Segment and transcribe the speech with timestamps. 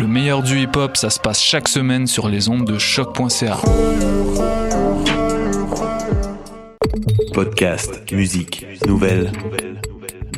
[0.00, 3.58] Le meilleur du hip hop, ça se passe chaque semaine sur les ondes de choc.ca.
[7.34, 9.30] Podcast, musique, nouvelles.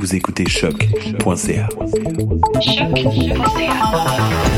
[0.00, 1.68] Vous écoutez choc.ca.
[2.60, 4.51] Eh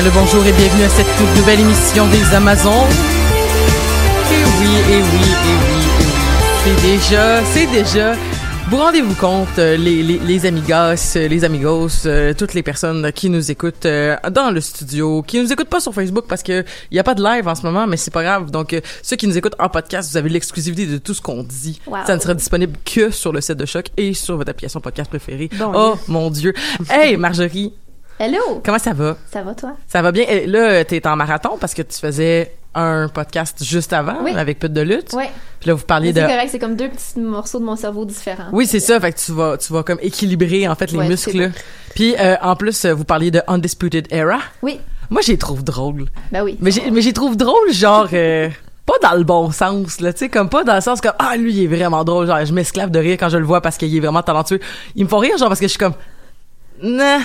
[0.00, 2.72] bien, le bonjour et bienvenue à cette toute nouvelle émission des Amazones.
[4.30, 6.14] Et oui, et oui, et oui, et oui.
[6.64, 8.14] C'est déjà, c'est déjà.
[8.70, 13.10] Vous rendez-vous compte, euh, les, les, les amigas, euh, les amigos, euh, toutes les personnes
[13.12, 16.64] qui nous écoutent euh, dans le studio, qui nous écoutent pas sur Facebook parce que
[16.92, 18.50] il y a pas de live en ce moment, mais c'est pas grave.
[18.52, 21.42] Donc, euh, ceux qui nous écoutent en podcast, vous avez l'exclusivité de tout ce qu'on
[21.42, 21.80] dit.
[21.86, 21.98] Wow.
[22.06, 25.10] Ça ne sera disponible que sur le site de Choc et sur votre application podcast
[25.10, 25.50] préférée.
[25.58, 26.54] Bon oh mon Dieu.
[26.88, 27.72] Hey, Marjorie,
[28.22, 28.60] Hello!
[28.62, 29.16] comment ça va?
[29.32, 29.72] Ça va, toi?
[29.88, 30.24] Ça va bien.
[30.28, 34.32] Et là, t'es en marathon parce que tu faisais un podcast juste avant Oui.
[34.36, 35.14] avec Pute de lutte.
[35.14, 35.30] Ouais.
[35.58, 36.26] Puis là, vous parliez C'est de.
[36.26, 38.48] correct, c'est comme deux petits morceaux de mon cerveau différents.
[38.52, 39.00] Oui, c'est ça.
[39.00, 41.50] Fait que tu vas, tu vas comme équilibrer en fait les Ouais, muscles.
[41.54, 41.94] c'est.
[41.94, 44.38] Puis euh, en plus, euh, vous parliez de Undisputed Era.
[44.62, 44.80] Oui.
[45.08, 46.04] Moi, j'y trouve drôle.
[46.30, 46.58] Ben oui.
[46.60, 48.06] Mais j'ai, mais j'y trouve drôle, genre.
[48.12, 48.50] euh,
[48.86, 51.36] pas dans le bon sens, là, tu sais, comme pas dans le sens comme, ah,
[51.38, 53.78] lui, il est vraiment drôle, genre, je m'esclave de rire quand je le vois parce
[53.78, 54.60] qu'il est vraiment talentueux.
[54.94, 55.94] Ils me font rire, genre, parce que je suis comme,
[56.82, 57.20] nah.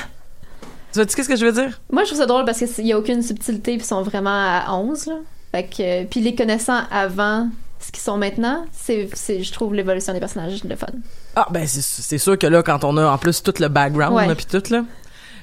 [0.95, 1.81] Tu vois, tu qu'est-ce que je veux dire?
[1.91, 4.29] Moi, je trouve ça drôle parce qu'il y a aucune subtilité puis ils sont vraiment
[4.29, 5.15] à 11, là.
[5.51, 7.49] Fait que, euh, puis les connaissant avant
[7.81, 9.09] ce qu'ils sont maintenant, c'est,
[9.43, 10.87] je trouve l'évolution des personnages le fun.
[11.35, 14.25] Ah, ben, c'est, sûr que là, quand on a en plus tout le background, Ouais.
[14.27, 14.85] là, puis tout, là.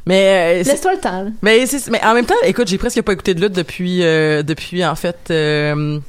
[0.06, 1.30] Mais, euh, Laisse-toi le temps, là.
[1.42, 4.42] Mais, c'est- mais en même temps, écoute, j'ai presque pas écouté de lutte depuis, euh,
[4.42, 6.00] depuis en fait, euh,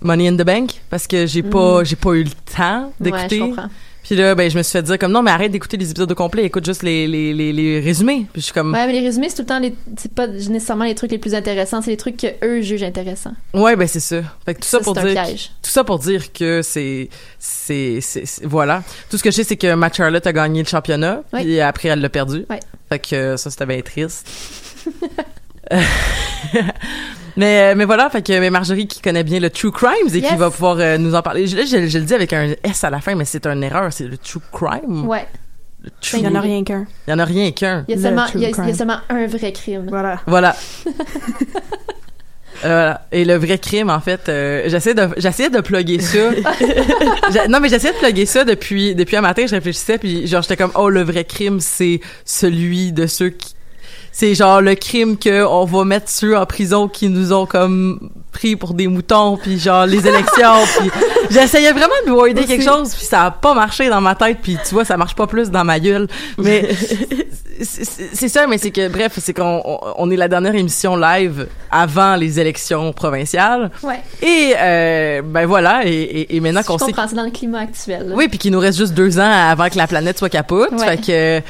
[0.00, 3.04] Money in the Bank, parce que j'ai pas, j'ai pas eu le temps Mm.
[3.04, 3.38] Ouais, d'écouter.
[3.38, 3.68] comprends.
[4.04, 6.12] Puis là, ben, je me suis fait dire comme non, mais arrête d'écouter les épisodes
[6.12, 8.26] au complet, écoute juste les, les, les, les résumés.
[8.32, 10.12] Puis je suis comme, ouais, Ouais, mais les résumés, c'est tout le temps les, c'est
[10.12, 13.32] pas nécessairement les trucs les plus intéressants, c'est les trucs que eux jugent intéressants.
[13.54, 14.16] ben c'est ça.
[14.44, 15.50] Fait que tout ça, Ça, pour dire, piège.
[15.62, 18.00] tout ça pour dire que c'est, c'est,
[18.44, 18.82] voilà.
[19.10, 21.42] Tout ce que je sais, c'est que Matt Charlotte a gagné le championnat, Oui.
[21.42, 22.44] puis après elle l'a perdu.
[22.50, 22.60] Ouais.
[22.90, 24.28] Fait que ça, c'était bien triste.
[27.36, 30.22] mais, euh, mais voilà, fait que mais Marjorie qui connaît bien le True Crimes et
[30.22, 31.46] qui va pouvoir euh, nous en parler.
[31.46, 33.62] Je, là, je, je le dis avec un S à la fin, mais c'est une
[33.62, 35.06] erreur, c'est le True Crime.
[35.08, 35.26] Ouais.
[35.82, 36.86] Le true- Il y en a rien qu'un.
[37.06, 37.84] Il y en a rien qu'un.
[37.88, 38.74] Il y a Le seulement, true il y a, il y a crime.
[38.74, 39.86] seulement un vrai crime.
[39.88, 40.20] Voilà.
[40.26, 40.56] Voilà.
[42.64, 43.06] Euh, voilà.
[43.10, 46.18] Et le vrai crime, en fait, euh, j'essaie de, j'essayais de plugger ça.
[47.48, 50.56] Non, mais j'essayais de plugger ça depuis, depuis un matin, je réfléchissais, puis genre, j'étais
[50.56, 53.54] comme, oh, le vrai crime, c'est celui de ceux qui,
[54.16, 58.10] c'est genre le crime que on va mettre ceux en prison qui nous ont comme
[58.30, 60.88] pris pour des moutons, puis genre les élections, puis
[61.30, 64.38] j'essayais vraiment de me aider quelque chose, puis ça a pas marché dans ma tête,
[64.40, 66.06] puis tu vois, ça marche pas plus dans ma gueule.
[66.38, 66.68] Mais
[67.60, 72.14] c'est ça, mais c'est que bref, c'est qu'on on, est la dernière émission live avant
[72.14, 74.00] les élections provinciales, Ouais.
[74.22, 78.10] et euh, ben voilà, et, et, et maintenant qu'on sait c'est dans le climat actuel.
[78.10, 78.14] là.
[78.14, 80.70] oui, puis qu'il nous reste juste deux ans avant que la planète soit capote.
[80.70, 80.96] Ouais.
[80.98, 81.42] Fait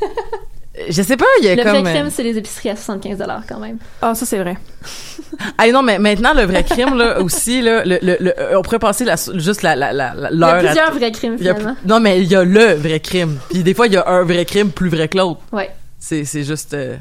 [0.00, 0.06] que.
[0.88, 1.80] je sais pas, il y a Le comme...
[1.82, 3.78] vrai euh, crime, c'est les épiceries à 75 quand même.
[4.02, 4.56] Ah, ça, c'est vrai.
[5.58, 8.62] Ah non, mais maintenant, le vrai crime, là, aussi, là, le, le, le- euh, on
[8.62, 11.10] pourrait passer la, juste la, la, la, la- Il y a l'heure à- plusieurs vrais
[11.12, 11.76] crimes, a finalement.
[11.86, 13.38] non, mais il y a le vrai crime.
[13.50, 15.40] Puis des fois, il y a un vrai crime plus vrai que l'autre.
[15.52, 15.70] Ouais.
[15.98, 16.74] C'est, c'est juste...
[16.74, 16.96] euh,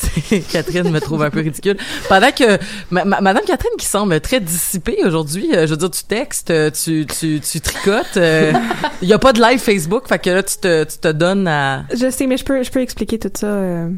[0.52, 1.76] Catherine me trouve un peu ridicule.
[2.08, 2.58] Pendant que
[2.90, 6.50] ma- ma- Madame Catherine qui semble très dissipée aujourd'hui, euh, je veux dire, tu textes,
[6.50, 8.52] euh, tu, tu, tu tricotes, euh,
[9.00, 11.46] il y a pas de live Facebook, fait que là, tu te, tu te donnes
[11.46, 11.84] à...
[11.94, 13.46] Je sais, mais je peux, je peux expliquer tout ça.
[13.46, 13.88] euh,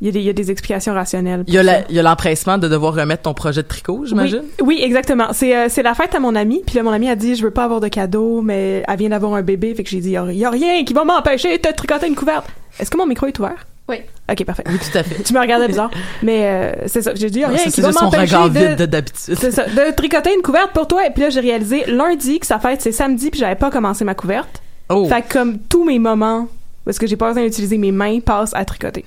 [0.00, 1.44] Il y, a des, il y a des explications rationnelles.
[1.48, 1.84] Il y a, pour la- ça.
[1.90, 4.42] il y a l'empressement de devoir remettre ton projet de tricot, j'imagine?
[4.62, 5.32] Oui, oui, exactement.
[5.32, 7.42] C'est euh, c'est la fête à mon ami, puis là mon ami a dit je
[7.42, 10.10] veux pas avoir de cadeau, mais elle vient d'avoir un bébé, fait que j'ai dit
[10.10, 12.46] y a, y a rien qui va m'empêcher de te tricoter une couverte.
[12.78, 13.66] Est-ce que mon micro est ouvert?
[13.90, 13.96] Oui.
[14.30, 14.62] Ok, parfait.
[14.68, 15.22] Oui, tout à fait.
[15.22, 15.90] Tu me regardais bizarre,
[16.22, 17.12] mais euh, c'est ça.
[17.14, 18.36] J'ai dit rien Ça, qui va m'empêcher
[18.76, 19.34] de- d'habitude.
[19.38, 21.06] c'est ça, de tricoter une couverte pour toi.
[21.06, 24.04] Et puis là j'ai réalisé lundi que sa fête c'est samedi, puis j'avais pas commencé
[24.04, 24.62] ma couverte.
[24.88, 25.06] Oh.
[25.06, 26.46] Fait que comme tous mes moments
[26.84, 29.04] parce que j'ai pas besoin d'utiliser mes mains passent à tricoter.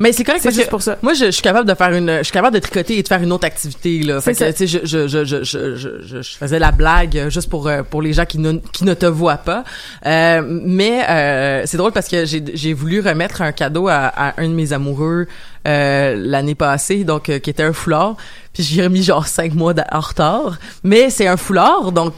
[0.00, 0.98] Mais c'est correct C'est juste que pour ça.
[1.02, 3.08] moi je, je suis capable de faire une je suis capable de tricoter et de
[3.08, 4.20] faire une autre activité là.
[4.20, 7.68] Fait que tu sais je je, je, je, je, je, faisais la blague juste pour
[7.68, 9.64] euh, pour les gens qui ne qui ne te voient pas.
[10.06, 14.40] Euh, mais euh, c'est drôle parce que j'ai j'ai voulu remettre un cadeau à, à
[14.40, 15.26] un de mes amoureux
[15.66, 18.16] euh, l'année passée donc euh, qui était un foulard.
[18.52, 22.14] Puis j'ai remis genre cinq mois en retard, mais c'est un foulard donc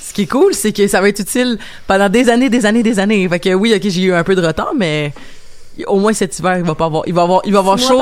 [0.00, 2.82] ce qui est cool, c'est que ça va être utile pendant des années, des années,
[2.82, 3.28] des années.
[3.28, 5.12] Fait que oui, ok, j'ai eu un peu de retard, mais
[5.86, 8.00] au moins cet hiver, il va pas avoir, il va avoir, il va avoir chaud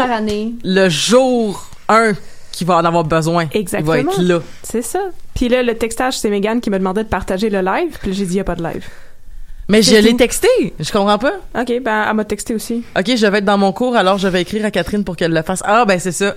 [0.64, 2.12] le jour 1
[2.52, 3.46] qui va en avoir besoin.
[3.52, 3.94] Exactement.
[3.94, 4.40] Il va être là.
[4.62, 5.00] C'est ça.
[5.34, 8.24] Puis là le textage c'est Megan qui me demandait de partager le live, puis j'ai
[8.24, 8.86] dit y a pas de live.
[9.68, 10.48] Mais je l'ai texté.
[10.78, 11.32] Je comprends pas.
[11.58, 12.84] Ok, ben elle m'a texté aussi.
[12.96, 15.32] Ok, je vais être dans mon cours, alors je vais écrire à Catherine pour qu'elle
[15.32, 15.60] le fasse.
[15.66, 16.34] Ah, ben c'est ça.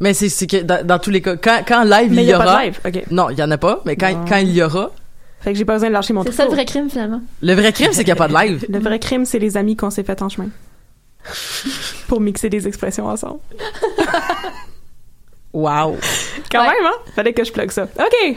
[0.00, 2.26] Mais c'est que dans, dans tous les cas, quand, quand live Mais il il y
[2.28, 2.44] y a aura.
[2.46, 2.60] pas
[2.90, 3.04] de live.
[3.10, 4.24] Non, il y en a pas, mais quand, Non.
[4.28, 4.90] quand il y aura.
[5.40, 7.20] Fait que j'ai pas besoin de lâcher mon C'est ça le vrai crime, finalement.
[7.42, 8.66] Le vrai crime, c'est qu'il n'y a pas de live.
[8.68, 10.48] Le vrai crime, c'est les amis qu'on s'est fait en chemin.
[12.08, 13.38] Pour mixer des expressions ensemble.
[15.52, 15.96] Wow.
[16.50, 16.66] Quand Ouais.
[16.68, 16.94] même, hein?
[17.14, 17.84] Fallait que je plug ça.
[17.84, 18.36] OK.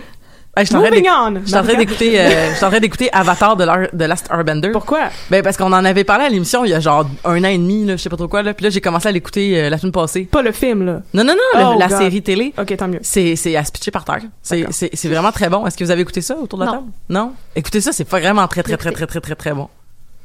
[0.57, 1.39] Hey, je suis en train Moving on.
[1.43, 4.71] je suis en train d'écouter, euh, je d'écouter Avatar de, l'Ar- de Last Airbender.
[4.71, 5.09] Pourquoi?
[5.29, 7.57] Ben parce qu'on en avait parlé à l'émission il y a genre un an et
[7.57, 8.53] demi, là, je sais pas trop quoi là.
[8.53, 10.25] Puis là j'ai commencé à l'écouter euh, la semaine passée.
[10.25, 11.01] Pas le film, là.
[11.13, 11.97] Non non non, le- Oh, la God.
[11.99, 12.53] série télé.
[12.59, 12.99] OK, tant mieux.
[13.01, 14.23] C'est c'est à se pitcher par terre.
[14.41, 15.65] C'est c'est vraiment très bon.
[15.65, 16.77] Est-ce que vous avez écouté ça autour de la Non.
[16.79, 16.91] table?
[17.07, 17.33] Non?
[17.55, 19.69] Écoutez ça, c'est vraiment très très très très très très très bon.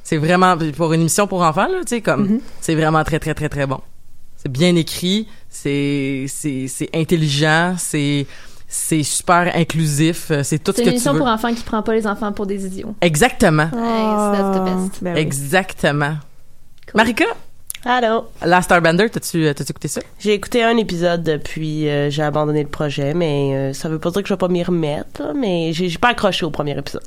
[0.02, 2.40] C'est vraiment pour une émission pour enfants là, tu sais comme Mhm.
[2.61, 3.81] c'est vraiment très très très très bon.
[4.37, 8.26] C'est bien écrit, c'est c'est c'est intelligent, c'est
[8.68, 11.18] c'est super inclusif, euh, c'est tout ce C'est que une tu émission veux.
[11.20, 12.94] pour enfants qui prend pas les enfants pour des idiots.
[13.00, 13.68] Exactement.
[13.70, 15.02] That's the best.
[15.02, 15.20] Ben oui.
[15.20, 16.14] Exactement.
[16.86, 16.92] Cool.
[16.96, 17.24] Marika,
[17.84, 18.24] Allô?
[18.44, 20.00] Last Airbender, t'as-tu euh, t'as-tu écouté ça?
[20.18, 24.10] J'ai écouté un épisode depuis euh, j'ai abandonné le projet, mais euh, ça veut pas
[24.10, 27.04] dire que je vais pas m'y remettre, là, mais j'ai pas accroché au premier épisode.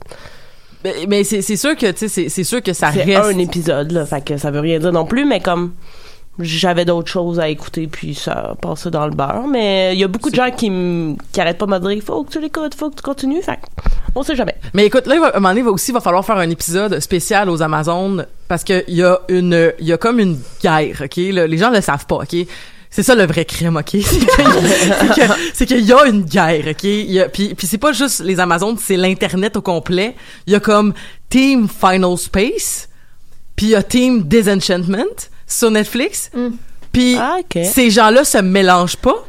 [0.85, 3.25] Mais, mais c'est c'est sûr que tu sais c'est c'est sûr que ça C'est reste
[3.35, 5.73] un épisode, là, fait que ça veut rien dire non plus, mais comme
[6.39, 9.47] j'avais d'autres choses à écouter, puis ça passait dans le beurre.
[9.47, 10.69] Mais il y a beaucoup de gens qui,
[11.31, 13.41] qui arrêtent pas de me dire il faut que tu l'écoutes, faut que tu continues,
[13.41, 13.59] fait
[14.15, 14.55] on sait jamais.
[14.73, 16.37] Mais écoute, là, il va- à un moment donné, il va aussi va falloir faire
[16.37, 20.19] un épisode spécial aux Amazones parce que il y a une, il y a comme
[20.19, 21.15] une guerre, ok?
[21.17, 22.35] Les gens le savent pas, ok?
[22.91, 23.97] C'est ça le vrai crime, ok?
[25.53, 26.83] C'est qu'il y a une guerre, ok?
[26.83, 30.15] Il y a- puis, puis c'est pas juste les Amazones, c'est l'internet au complet.
[30.47, 30.93] Il y a comme
[31.29, 32.89] Team Final Space,
[33.55, 36.31] puis il y a Team Disenchantment sur Netflix.
[36.33, 36.49] Mm.
[36.91, 39.25] Puis Ah, ces gens-là se mélangent pas.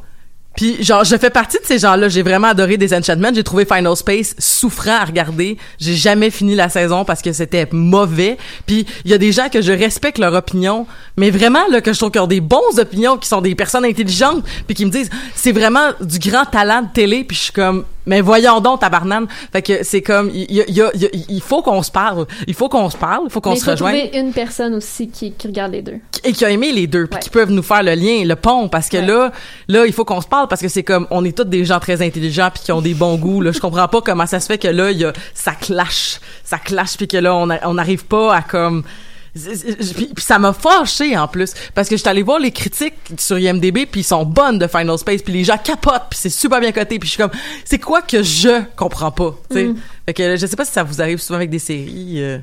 [0.57, 3.95] Puis genre je fais partie de ces gens-là, j'ai vraiment adoré Disenchantment, j'ai trouvé Final
[3.97, 5.57] Space souffrant à regarder.
[5.79, 8.37] J'ai jamais fini la saison parce que c'était mauvais.
[8.67, 10.87] Puis il y a des gens que je respecte leur opinion,
[11.17, 13.85] mais vraiment là que je trouve qu'ils ont des bonnes opinions, qui sont des personnes
[13.85, 17.53] intelligentes, puis qui me disent c'est vraiment du grand talent de télé, puis je suis
[17.53, 19.27] comme mais voyons donc tabarnane.
[19.53, 20.65] Fait que c'est comme il y a,
[20.95, 23.55] il y y faut qu'on se parle, il faut qu'on se parle, il faut qu'on
[23.55, 25.97] se il faut rejoigne trouver une personne aussi qui, qui regarde les deux.
[26.25, 27.21] et qui a aimé les deux puis Ouais.
[27.23, 29.07] qui peuvent nous faire le lien le pont parce que Ouais.
[29.07, 29.31] là
[29.69, 31.79] là il faut qu'on se parle parce que c'est comme on est tous des gens
[31.81, 34.47] très intelligents puis qui ont des bons goûts là je comprends pas comment ça se
[34.47, 37.67] fait que là il y a ça clash ça clash puis que là on a-
[37.67, 38.83] on n'arrive pas à comme
[39.35, 43.87] puis, ça m'a fâché en plus parce que j'étais allé voir les critiques sur IMDb
[43.91, 46.73] puis ils sont bonnes de Final Space puis les gens capotent puis c'est super bien
[46.73, 47.31] coté puis je suis comme
[47.65, 49.65] c'est quoi que je comprends pas tu sais?
[49.65, 49.77] Mm.
[50.07, 52.39] fait que je sais pas si ça vous arrive souvent avec des séries euh,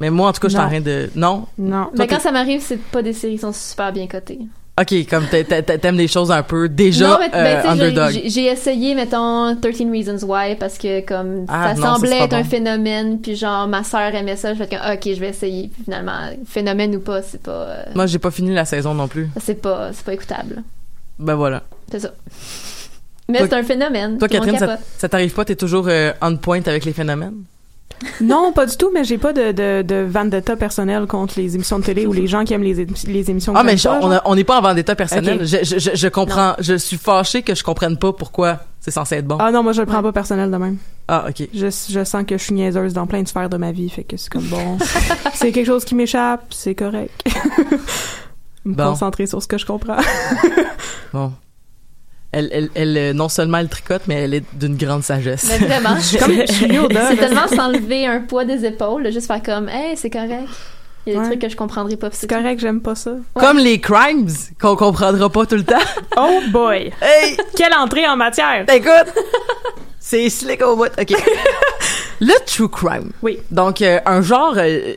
[0.00, 1.46] mais moi en tout cas je suis en train de non?
[1.58, 1.90] Non.
[1.96, 4.40] Mais quand ça m'arrive, c'est pas des séries qui sont super bien cotées.
[4.80, 7.68] OK, comme t'a- t'a- t'a- t'aimes des choses un peu déjà non, mais ben, euh,
[7.70, 8.20] underdog.
[8.24, 12.44] j'ai- essayé, mettons, 13 Reasons Why, parce que comme Ah, ça non, semblait être un
[12.44, 15.68] phénomène, puis genre ma sœur aimait ça, je fais que ok, je vais essayer.
[15.68, 19.08] Puis finalement, phénomène ou pas, c'est pas, euh, Moi, j'ai pas fini la saison non
[19.08, 19.28] plus.
[19.40, 20.62] c'est pas, c'est pas écoutable.
[21.18, 21.62] Ben voilà.
[21.90, 22.12] C'est ça.
[23.28, 24.18] Mais c'est un phénomène.
[24.18, 25.44] Toi, Catherine, ça, ça t'arrive pas?
[25.44, 27.42] T'es toujours euh, on point avec les phénomènes?
[28.22, 31.78] Non, pas du tout, mais j'ai pas de, de, de vendetta personnelle contre les émissions
[31.78, 34.06] de télé ou les gens qui aiment les, les émissions Ah, mais j'aime je- pas,
[34.06, 35.40] on, a- on n'est pas en vendetta personnel.
[35.42, 35.46] Ok.
[35.46, 36.54] Je, je, je, je comprends.
[36.58, 39.36] Je suis fâchée que je comprenne pas pourquoi c'est censé être bon.
[39.38, 40.78] Ah non, moi je le prends pas personnel de même.
[41.08, 41.48] Ah, ok.
[41.52, 44.04] Je, je sens que je suis niaiseuse dans plein de sphères de ma vie, fait
[44.04, 44.78] que c'est comme bon.
[45.34, 47.12] c'est quelque chose qui m'échappe, c'est correct.
[48.64, 48.90] Me Bon.
[48.90, 49.96] concentrer sur ce que je comprends.
[51.12, 51.32] Bon.
[52.32, 55.46] Elle, elle, elle, euh, non seulement elle tricote, mais elle est d'une grande sagesse.
[55.48, 56.32] Mais vraiment, je suis comme.
[56.36, 60.46] C'est tellement s'enlever un poids des épaules, juste faire comme, hey, c'est correct.
[61.06, 61.30] Il y a des Ouais.
[61.30, 62.08] trucs que je comprendrais pas.
[62.12, 62.34] C'est tout.
[62.36, 63.12] correct, j'aime pas ça.
[63.34, 64.28] Comme les crimes
[64.60, 65.78] qu'on comprendra pas tout le temps.
[66.16, 66.92] Oh boy!
[67.02, 68.64] hey, Quelle entrée en matière!
[68.72, 69.12] écoute,
[69.98, 70.84] c'est slick au bout.
[71.00, 71.12] Ok.
[72.20, 73.10] Le true crime.
[73.22, 73.38] Oui.
[73.50, 74.94] Donc euh, un genre euh,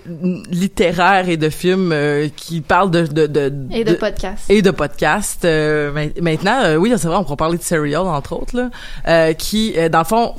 [0.51, 4.43] littéraire et de film euh, qui parle de de, de Et de, podcast.
[4.49, 5.45] et de podcasts.
[5.45, 8.69] Euh, ma- maintenant, euh, oui, c'est vrai, on pourra parler de Serial, entre autres, là,
[9.07, 10.33] euh, qui, euh, dans le fond,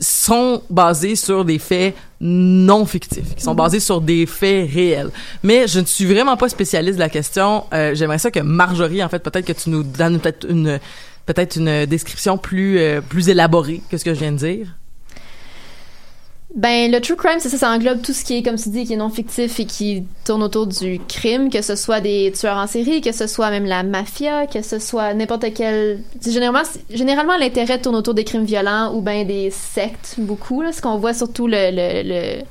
[0.00, 5.10] sont basés sur des faits non fictifs, qui sont basés sur des faits réels.
[5.42, 7.64] Mais je ne suis vraiment pas spécialiste de la question.
[7.72, 10.78] Euh, J'aimerais ça que Marjorie, en fait, peut-être que tu nous donnes peut-être une
[11.26, 14.66] peut-être une description plus euh, plus élaborée que ce que je viens de dire.
[16.56, 18.84] Ben, le true crime, c'est ça, ça englobe tout ce qui est, comme tu dis,
[18.84, 22.56] qui est non fictif et qui tourne autour du crime, que ce soit des tueurs
[22.56, 26.00] en série, que ce soit même la mafia, que ce soit n'importe quel...
[26.24, 30.80] Généralement, généralement l'intérêt tourne autour des crimes violents ou ben des sectes, beaucoup, là, ce
[30.80, 32.44] qu'on voit surtout le, le-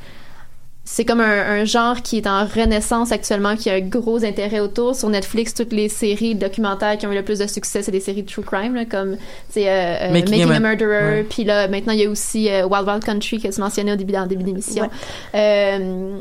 [0.86, 4.60] c'est comme un, un genre qui est en renaissance actuellement, qui a un gros intérêt
[4.60, 4.96] autour.
[4.96, 8.02] Sur Netflix, toutes les séries documentaires qui ont eu le plus de succès, c'est des
[8.02, 9.16] séries de true crime, là, comme
[9.50, 11.18] c'est euh, euh, Making Making, a Murderer.
[11.20, 11.24] ouais.
[11.30, 13.96] Puis là, maintenant, il y a aussi euh, Wild Wild Country que tu mentionnais au
[13.96, 14.90] début, dans le début d'émission.
[15.36, 16.18] Euh,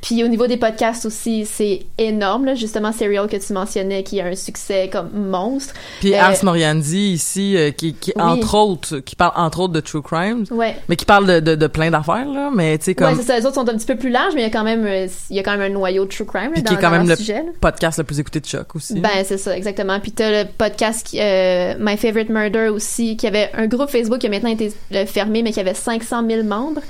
[0.00, 4.20] puis au niveau des podcasts aussi, c'est énorme, là, justement Serial que tu mentionnais, qui
[4.20, 5.74] a un succès comme monstre.
[6.00, 8.22] Puis Euh, Ars Moriandi ici, euh, qui, qui Oui.
[8.22, 10.76] entre autres, qui parle entre autres de true crimes, Ouais.
[10.88, 12.50] mais qui parle de, de, de plein d'affaires là.
[12.54, 13.38] Mais tu sais comme Ouais, c'est ça.
[13.38, 15.06] Les autres sont un petit peu plus larges, mais il y a quand même, euh,
[15.30, 16.90] il y a quand même un noyau de true crime Puis là, qui est quand
[16.90, 17.44] même le sujet.
[17.60, 18.98] podcast le plus écouté de choc aussi.
[19.00, 19.98] Ben, c'est ça, exactement.
[20.00, 24.18] Puis t'as le podcast qui, euh, My Favorite Murder aussi, qui avait un groupe Facebook
[24.18, 24.72] qui a maintenant été
[25.06, 26.80] fermé, mais qui avait 500 000 membres,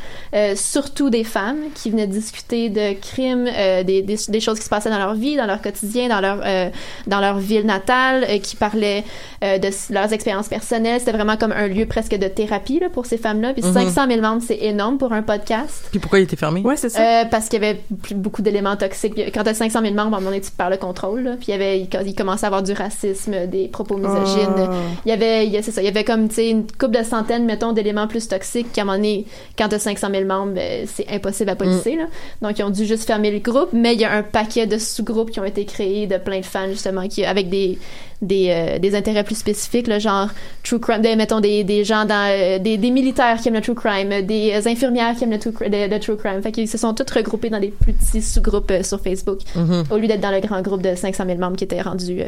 [0.54, 4.68] surtout des femmes qui venaient discuter de crimes, euh, des, des, des choses qui se
[4.70, 6.68] passaient dans leur vie, dans leur quotidien, dans leur, euh,
[7.06, 9.04] dans leur ville natale, euh, qui parlaient
[9.42, 11.00] euh, de leurs expériences personnelles.
[11.00, 13.52] C'était vraiment comme un lieu presque de thérapie là, pour ces femmes-là.
[13.54, 13.72] Puis Mhm.
[13.72, 15.86] 500 000 membres, c'est énorme pour un podcast.
[15.90, 16.60] Puis pourquoi il était fermé?
[16.62, 17.22] Ouais, c'est ça.
[17.22, 19.16] Euh, parce qu'il y avait plus- beaucoup d'éléments toxiques.
[19.32, 21.22] Quand t'as 500 000 membres, à un moment donné, tu perds le contrôle.
[21.22, 21.30] Là.
[21.32, 24.48] Puis il y avait, il, il commençait à avoir du racisme, des propos misogynes.
[24.58, 24.70] Ah.
[25.06, 27.44] Il y avait, c'est ça, il y avait comme, tu sais, une couple de centaines,
[27.44, 29.24] mettons, d'éléments plus toxiques qu'à un moment donné,
[29.56, 32.04] quand t'as 500 000 membres, ben, c'est impossible à policer, là.
[32.42, 34.78] Donc, ils ont dû juste fermer le groupe, mais il y a un paquet de
[34.78, 37.78] sous-groupes qui ont été créés de plein de fans, justement, qui, avec des,
[38.20, 40.28] des, euh, des intérêts plus spécifiques, là, genre
[40.64, 43.60] true crime, des, mettons des, des gens dans euh, des, des militaires qui aiment le
[43.60, 46.42] true crime, des euh, infirmières qui aiment le true, le, le true crime.
[46.42, 49.84] Fait qu'ils se sont tous regroupés dans des plus petits sous-groupes euh, sur Facebook Mhm.
[49.90, 52.20] au lieu d'être dans le grand groupe de 500 000 membres qui était rendu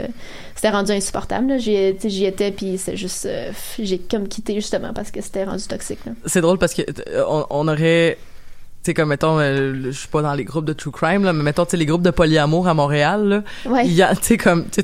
[0.55, 1.59] c'était rendu insupportable.
[1.59, 3.29] J'y étais puis c'est juste
[3.79, 5.99] j'ai comme quitté justement parce que c'était rendu toxique.
[6.27, 8.17] C'est drôle parce que euh, on, on aurait
[8.83, 11.43] sais comme mettons euh, je suis pas dans les groupes de true crime là mais
[11.43, 13.87] mettons tu sais les groupes de polyamour à Montréal là Ouais.
[13.87, 14.83] il y a tu sais comme tu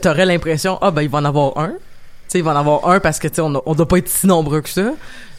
[0.00, 1.74] t'aurais l'impression ah ben il va en avoir un tu
[2.28, 4.08] sais il va en avoir un parce que tu sais on, on doit pas être
[4.08, 4.92] si nombreux que ça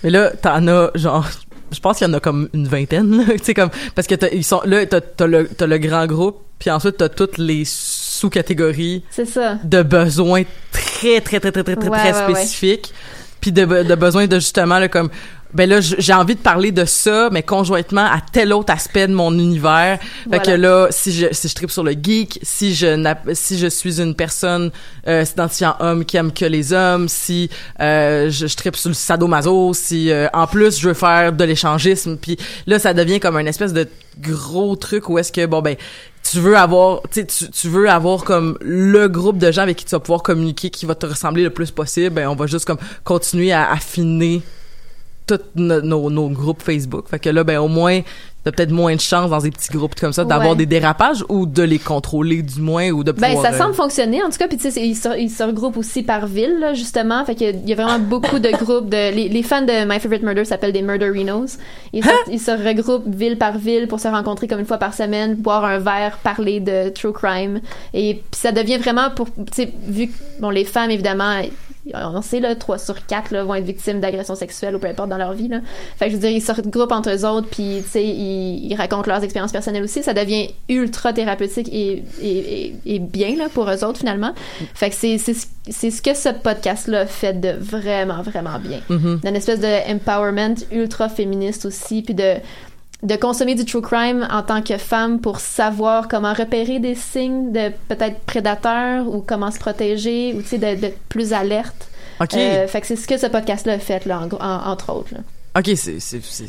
[0.03, 1.25] mais là t'en as genre
[1.71, 4.29] je pense qu'il y en a comme une vingtaine tu sais comme parce que t'as,
[4.31, 7.63] ils sont là t'as, t'as le t'as le grand groupe puis ensuite t'as toutes les
[7.65, 9.55] sous-catégories C'est ça.
[9.63, 12.33] de besoins très très très très très très, Ouais, très ouais.
[12.35, 12.93] spécifiques
[13.41, 15.09] puis de, de besoins de justement là, comme
[15.53, 19.13] ben là j'ai envie de parler de ça mais conjointement à tel autre aspect de
[19.13, 20.43] mon univers fait Voilà.
[20.43, 24.01] que là si je si je tripe sur le geek si je si je suis
[24.01, 24.71] une personne
[25.07, 28.95] euh, s'identifiant homme qui aime que les hommes si euh, je, je tripe sur le
[28.95, 33.37] sadomaso si euh, en plus je veux faire de l'échangisme puis là ça devient comme
[33.37, 33.87] un espèce de
[34.19, 35.75] gros truc où est-ce que bon ben
[36.29, 39.91] tu veux avoir tu, tu veux avoir comme le groupe de gens avec qui tu
[39.91, 42.77] vas pouvoir communiquer qui va te ressembler le plus possible ben on va juste comme
[43.03, 44.41] continuer à affiner
[45.27, 48.01] tous no- nos, nos groupes Facebook fait que là ben au moins
[48.43, 50.57] t'as peut-être moins de chance dans des petits groupes comme ça d'avoir Ouais.
[50.57, 53.73] des dérapages ou de les contrôler du moins ou de Ben, pouvoir ça euh, semble
[53.73, 54.21] fonctionner.
[54.21, 56.73] En tout cas, puis tu sais, ils se, ils se regroupent aussi par ville, là,
[56.73, 57.23] justement.
[57.23, 60.23] Fait qu'il y a vraiment beaucoup de groupes de, les, les fans de My Favorite
[60.23, 61.57] Murder s'appellent des Murderinos.
[61.93, 64.93] Ils, se, ils se regroupent ville par ville pour se rencontrer comme une fois par
[64.93, 67.61] semaine, boire un verre, parler de true crime.
[67.93, 71.39] Et puis ça devient vraiment pour, tu sais, vu que, bon, les femmes, évidemment,
[71.93, 75.09] on sait là 3 sur 4 là, vont être victimes d'agressions sexuelles ou peu importe
[75.09, 75.59] dans leur vie là.
[75.97, 78.03] Fait que je veux dire ils sortent de groupe entre eux autres puis tu sais
[78.05, 82.99] ils, ils racontent leurs expériences personnelles aussi, ça devient ultra thérapeutique et, et, et, et
[82.99, 84.33] bien là pour eux autres finalement.
[84.73, 88.79] Fait que c'est ce que ce podcast là fait de vraiment vraiment bien.
[88.89, 92.35] D'une espèce de empowerment ultra féministe aussi puis de
[93.03, 97.51] de consommer du true crime en tant que femme pour savoir comment repérer des signes
[97.51, 101.87] de peut-être prédateurs ou comment se protéger ou tu sais d'être plus alerte.
[102.21, 102.33] OK.
[102.35, 104.93] Euh, fait que c'est ce que ce podcast-là a fait, là, en gros- en- entre
[104.93, 105.13] autres.
[105.13, 105.19] là.
[105.59, 105.99] OK, c'est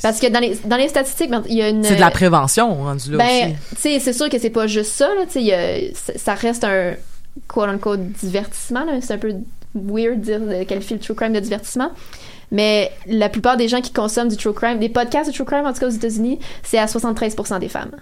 [0.00, 1.84] Parce que dans les, dans les statistiques, ben, il y a une...
[1.84, 3.54] c'est de la prévention rendu là Ben, aussi.
[3.70, 6.94] tu sais, c'est sûr que c'est pas juste ça, là, tu sais, ça reste un
[7.49, 8.92] quote-unquote divertissement, là.
[9.02, 9.34] C'est un peu
[9.75, 11.90] weird de dire, de qualifier le true crime de divertissement.
[12.50, 15.66] Mais la plupart des gens qui consomment du true crime, des podcasts de true crime,
[15.66, 17.92] en tout cas aux États-Unis, c'est à 73% des femmes.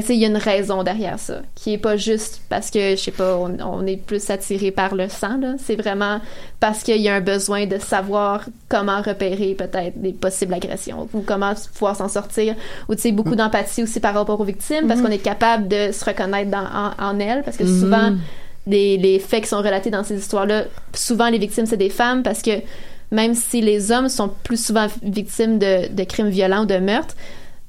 [0.00, 2.96] Sais, il y a une raison derrière ça, qui est pas juste parce que, je
[2.96, 5.56] sais pas, on, on est plus attiré par le sang, là.
[5.58, 6.18] C'est vraiment
[6.60, 11.20] parce qu'il y a un besoin de savoir comment repérer peut-être des possibles agressions ou
[11.20, 12.54] comment pouvoir s'en sortir.
[12.88, 15.92] Ou, tu sais, beaucoup d'empathie aussi par rapport aux victimes parce qu'on est capable de
[15.92, 18.14] se reconnaître dans, en, en elles parce que souvent,
[18.66, 20.64] les, les faits qui sont relatés dans ces histoires-là,
[20.94, 22.52] souvent les victimes, c'est des femmes parce que
[23.12, 27.14] même si les hommes sont plus souvent victimes de, de crimes violents ou de meurtres,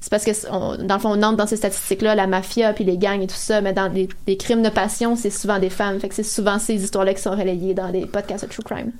[0.00, 2.84] c'est parce que on- dans le fond on entre dans ces statistiques-là la mafia puis
[2.84, 5.70] les gangs et tout ça, mais dans les, les crimes de passion c'est souvent des
[5.70, 8.62] femmes, fait que c'est souvent ces histoires-là qui sont relayées dans les podcasts de true
[8.64, 8.90] crime.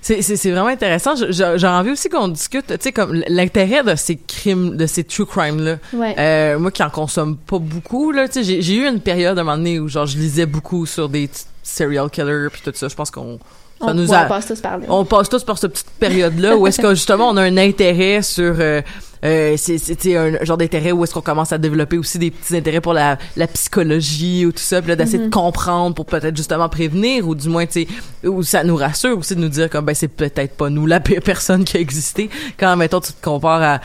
[0.00, 1.14] C'est, vraiment intéressant.
[1.16, 5.26] J'ai envie aussi qu'on discute, tu sais, comme l'intérêt de ces crimes, de ces true
[5.26, 5.78] crimes-là.
[5.92, 6.14] Ouais.
[6.18, 9.42] Euh, moi qui en consomme pas beaucoup, là, tu sais, j'ai, eu une période à
[9.42, 11.28] un moment donné où, genre, je lisais beaucoup sur des
[11.62, 12.88] serial killers puis tout ça.
[12.88, 13.38] Je pense qu'on,
[13.86, 14.86] ça on, nous ouais, a, on passe tous par là.
[14.88, 18.22] on passe tous par cette petite période-là où est-ce que justement on a un intérêt
[18.22, 18.80] sur euh,
[19.24, 22.80] euh, c'est un genre d'intérêt où est-ce qu'on commence à développer aussi des petits intérêts
[22.80, 26.68] pour la, la psychologie ou tout ça puis là d'essayer de comprendre pour peut-être justement
[26.68, 29.84] prévenir ou du moins tu sais où ça nous rassure aussi de nous dire comme
[29.84, 33.24] ben c'est peut-être pas nous la pire personne qui a existé quand mettons tu te
[33.24, 33.80] compares à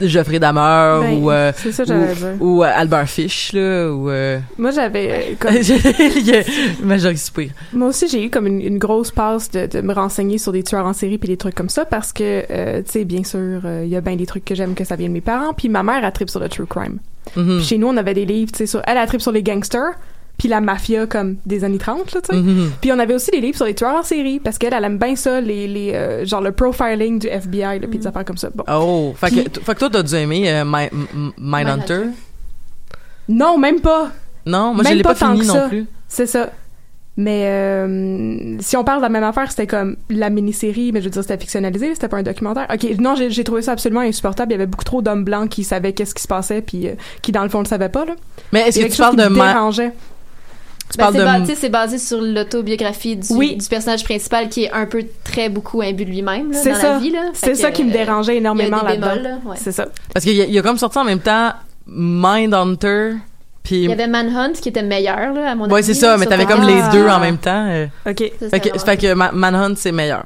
[0.00, 1.84] Geoffrey Dahmer Ben, ou euh, ça
[2.40, 6.42] ou, ou, euh, Albert Fish là ou euh, Moi, j'avais euh, comme il y a
[6.82, 7.50] Marjorie Soupir.
[7.72, 10.62] Moi aussi, j'ai eu comme une, une grosse passe de, de me renseigner sur des
[10.62, 12.42] tueurs en série puis des trucs comme ça parce que,
[12.82, 15.08] tu sais, bien sûr, il y a bien des trucs que j'aime que ça vient
[15.08, 15.54] de mes parents.
[15.54, 16.98] Puis ma mère, a trip sur le true crime.
[17.34, 18.82] Puis chez nous, on avait des livres, tu sais, sur...
[18.86, 19.94] Elle a trip sur les gangsters
[20.38, 22.40] puis la mafia comme des années 30, là, tu sais.
[22.42, 22.72] Mhm.
[22.80, 24.98] Puis on avait aussi des livres sur les tueurs en série parce qu'elle, elle aime
[24.98, 28.36] bien ça, les, les euh, genre le profiling du FBI, là, puis des affaires comme
[28.36, 28.50] ça.
[28.54, 28.64] Bon.
[28.70, 30.90] Oh, fait Puis- que, fait que toi, t'as dû aimer euh, My-
[31.38, 32.02] Mindhunter?
[33.28, 34.10] Non, même pas.
[34.44, 35.86] Non, moi, je Même l'ai pas pas, fini non plus.
[36.08, 36.50] C'est ça.
[37.18, 41.06] Mais euh, si on parle de la même affaire, c'était comme la mini-série, mais je
[41.06, 42.66] veux dire, c'était fictionnalisé, c'était pas un documentaire.
[42.72, 44.52] Ok, non, j'ai trouvé ça absolument insupportable.
[44.52, 46.92] Il y avait beaucoup trop d'hommes blancs qui savaient qu'est-ce qui se passait, puis euh,
[47.22, 48.14] qui dans le fond le savaient pas là.
[48.52, 49.92] Mais est-ce que tu quelque parles chose de Ma- dérangeait.
[50.90, 51.14] Tu Ben, parles
[51.46, 53.56] c'est, de basé sur l'autobiographie du, Oui.
[53.56, 56.92] du personnage principal qui est un peu très beaucoup imbu de lui-même dans ça.
[56.94, 57.12] la vie.
[57.34, 59.08] C'est que, ça qui me euh, dérangeait énormément là-dedans.
[59.14, 59.56] bémols, là, ouais.
[59.58, 59.86] C'est ça.
[60.14, 61.52] parce qu'il y, a- il y a comme sorti en même temps
[61.88, 63.14] Mindhunter
[63.62, 65.74] puis Il y avait Manhunt qui était meilleur là, à mon avis.
[65.74, 67.86] ouais c'est ça là, mais t'avais comme les deux en même temps euh.
[68.08, 68.30] Ok.
[68.40, 70.24] Ça, fait que, fait Manhunt c'est meilleur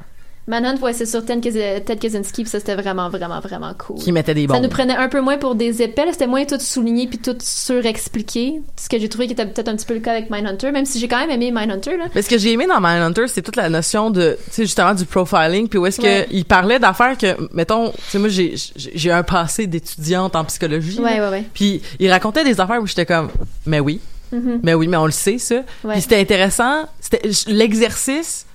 [0.51, 1.41] Manhunt, ouais, c'est sur Ted,
[1.87, 3.97] Kaczynski, puis ça, c'était vraiment, vraiment, vraiment cool.
[3.99, 6.45] qui mettait des Ça bombes nous prenait un peu moins pour des là, c'était moins
[6.45, 8.61] tout souligné puis tout surexpliqué.
[8.77, 10.85] Ce que j'ai trouvé qui était peut-être un petit peu le cas avec Mindhunter, même
[10.85, 12.05] si j'ai quand même aimé Mindhunter, là.
[12.15, 14.95] mais ce que j'ai aimé dans Mindhunter c'est toute la notion de tu sais justement
[14.95, 16.27] du profiling puis où est-ce Ouais.
[16.29, 20.99] que il parlait d'affaires que mettons tu sais moi j'ai un passé d'étudiante en psychologie.
[21.01, 21.45] Ouais, ouais, ouais.
[21.55, 23.29] Puis il racontait des affaires où j'étais comme,
[23.67, 24.01] mais oui,
[24.33, 24.61] Mhm.
[24.63, 25.57] mais oui, mais on le sait ça.
[25.85, 25.93] Ouais.
[25.95, 28.47] Puis c'était intéressant, c'était l'exercice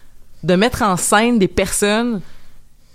[0.46, 2.22] de mettre en scène des personnes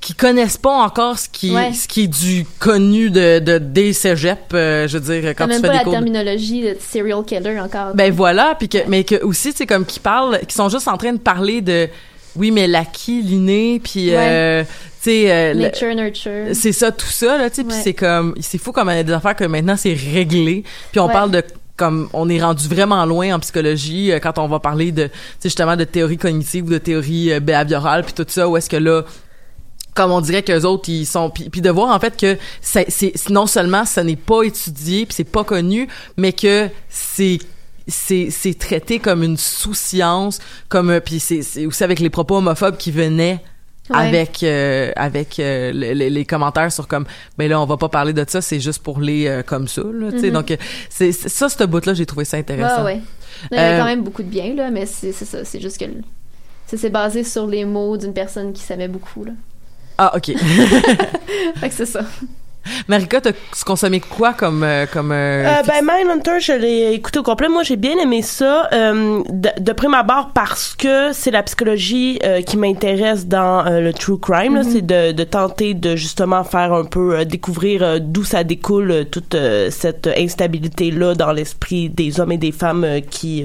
[0.00, 1.74] qui connaissent pas encore ce qui Ouais.
[1.74, 5.50] ce qui est du connu de de des cégeps, euh, je veux dire quand tu
[5.50, 5.92] même fais pas des la cours.
[5.92, 7.94] terminologie de serial killer encore.
[7.94, 10.96] Ben voilà, puis que mais que aussi c'est comme qui parlent, qui sont juste en
[10.96, 11.88] train de parler de
[12.36, 14.16] oui mais l'acquis, l'inné, puis Ouais.
[14.16, 14.62] euh,
[15.02, 16.46] tu sais euh, Nature, nurture.
[16.54, 19.36] c'est ça tout ça là tu sais puis c'est comme c'est fou comme des affaires
[19.36, 21.42] que maintenant c'est réglé puis on parle de
[21.80, 25.08] comme on est rendu vraiment loin en psychologie euh, quand on va parler de
[25.42, 28.76] justement de théorie cognitive ou de théorie euh, behaviorale puis tout ça où est-ce que
[28.76, 29.02] là
[29.94, 33.46] comme on dirait qu'eux autres ils sont puis, de voir en fait que c'est non
[33.46, 35.88] seulement ça n'est pas étudié puis c'est pas connu
[36.18, 37.38] mais que c'est
[37.88, 40.38] c'est traité comme une sous-science
[40.68, 43.42] comme euh, puis c'est aussi avec les propos homophobes qui venaient
[43.90, 43.96] Ouais.
[44.08, 47.04] avec euh, avec euh, le- le- les commentaires sur comme
[47.36, 49.82] ben là on va pas parler de ça c'est juste pour les euh, comme ça
[49.82, 50.32] là tu sais Mhm.
[50.34, 50.56] donc euh,
[50.88, 53.00] c'est ça ce bout là j'ai trouvé ça intéressant Ouais, ouais.
[53.50, 55.44] Il y avait Euh, quand même beaucoup de bien, là, mais c'est c'est ça.
[55.44, 55.86] C'est juste que.
[56.66, 59.32] C'est basé sur les mots d'une personne qui s'aimait beaucoup, là.
[59.98, 60.32] ah ok
[61.56, 62.02] Fait que c'est ça.
[62.88, 63.32] Marika, t'as
[63.66, 67.48] consommé quoi comme euh, comme euh, Euh, ben Mindhunter, je l'ai écouté au complet.
[67.48, 72.18] Moi, j'ai bien aimé ça euh, de, de prime abord parce que c'est la psychologie
[72.24, 74.56] euh, qui m'intéresse dans le true crime.
[74.56, 74.62] là.
[74.64, 79.36] C'est de, de tenter de justement faire un peu découvrir d'où ça découle toute
[79.70, 83.44] cette instabilité là dans l'esprit des hommes et des femmes qui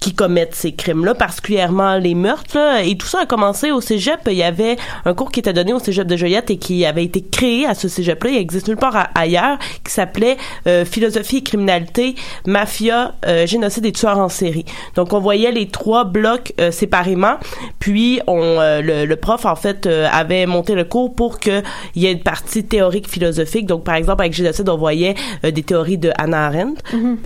[0.00, 2.56] qui commettent ces crimes là, particulièrement les meurtres.
[2.56, 2.82] là.
[2.82, 4.20] Et tout ça a commencé au cégep.
[4.26, 7.04] Il y avait un cours qui était donné au cégep de Joliette et qui avait
[7.04, 8.30] été créé à ce cégep là.
[8.36, 12.14] Il existe nulle part ailleurs qui s'appelait euh, philosophie et criminalité,
[12.46, 14.64] mafia, euh, génocide et tueurs en série.
[14.94, 17.36] Donc on voyait les trois blocs euh, séparément,
[17.78, 21.62] puis on le, le prof en fait avait monté le cours pour que
[21.94, 23.66] il y ait une partie théorique philosophique.
[23.66, 26.82] Donc par exemple avec génocide on voyait des théories de Hannah Arendt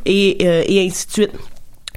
[0.07, 1.31] et euh, et ainsi de suite.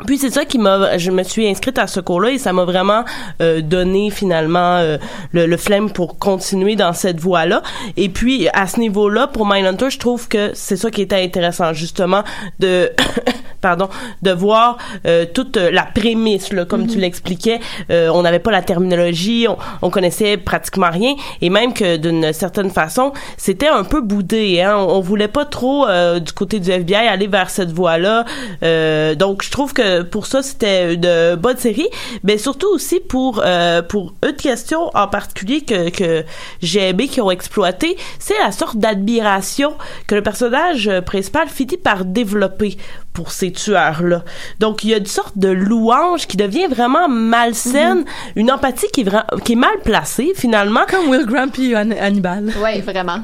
[0.08, 2.66] Puis c'est ça qui m'a, je me suis inscrite à ce cours-là et ça m'a
[2.66, 3.06] vraiment
[3.42, 4.98] euh, donné finalement euh,
[5.34, 7.62] le, le flemme pour continuer dans cette voie-là.
[7.96, 11.74] Et puis à ce niveau-là, pour Mindhunter, je trouve que c'est ça qui était intéressant
[11.74, 12.24] justement
[12.60, 12.92] de,
[13.64, 13.90] pardon,
[14.22, 17.60] de voir euh, toute la prémisse là, comme tu l'expliquais.
[17.90, 22.32] Euh, on n'avait pas la terminologie, on, on connaissait pratiquement rien et même que d'une
[22.34, 24.62] certaine façon, c'était un peu boudé.
[24.62, 24.76] Hein?
[24.78, 28.26] On, on voulait pas trop euh, du côté du FBI aller vers cette voie-là.
[28.64, 31.88] Euh, donc je trouve que pour ça c'était une bonne série,
[32.24, 36.24] mais surtout aussi pour euh, pour une question en particulier que que
[36.62, 39.74] j'ai aimé qu'ils ont exploité, c'est la sorte d'admiration
[40.08, 42.78] que le personnage euh, principal finit par développer
[43.14, 44.24] pour ces tueurs-là.
[44.60, 49.02] Donc, il y a une sorte de louange qui devient vraiment malsaine, une empathie qui
[49.02, 50.82] est, vra- qui est mal placée, finalement.
[50.90, 52.52] comme Will Graham puis Han- Hannibal.
[52.62, 53.20] Ouais, vraiment.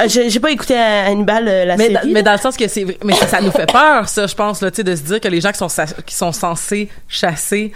[0.00, 2.06] Euh, J'ai pas écouté Hannibal, euh, la Mais, série.
[2.08, 4.34] dans, mais dans le sens que c'est mais ça, ça nous fait peur ça je
[4.34, 6.32] pense là tu sais de se dire que les gens qui sont sa- qui sont
[6.32, 7.72] censés chasser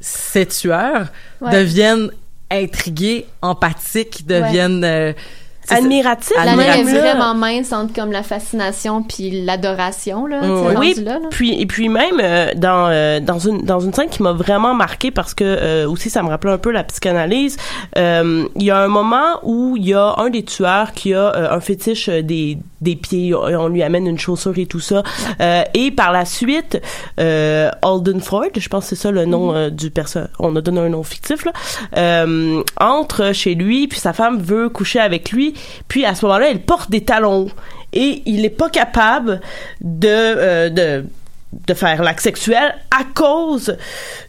[0.00, 1.08] ces tueurs
[1.40, 1.52] Ouais.
[1.52, 2.10] deviennent
[2.50, 5.12] intrigués empathiques deviennent euh,
[5.76, 7.00] Admiratif, La est même, là.
[7.00, 11.28] vraiment mince entre comme la fascination puis l'adoration là, rendu Oui, là, là.
[11.30, 14.74] puis et puis même euh, dans euh, dans une dans une scène qui m'a vraiment
[14.74, 17.56] marqué parce que euh, aussi ça me rappelait un peu la psychanalyse.
[17.96, 21.34] euh, Il y a un moment où il y a un des tueurs qui a
[21.34, 25.02] euh, un fétiche euh, des des pieds, on lui amène une chaussure et tout ça.
[25.40, 26.80] Euh, et par la suite,
[27.20, 30.30] euh, Alden Ford, je pense que c'est ça le nom euh, du personnage.
[30.38, 31.52] On a donné un nom fictif là.
[31.96, 35.54] Euh, entre chez lui, puis sa femme veut coucher avec lui.
[35.88, 37.48] Puis à ce moment-là, elle porte des talons
[37.92, 39.40] et il est pas capable
[39.80, 41.04] de euh, de
[41.66, 43.74] de faire l'acte sexuel à cause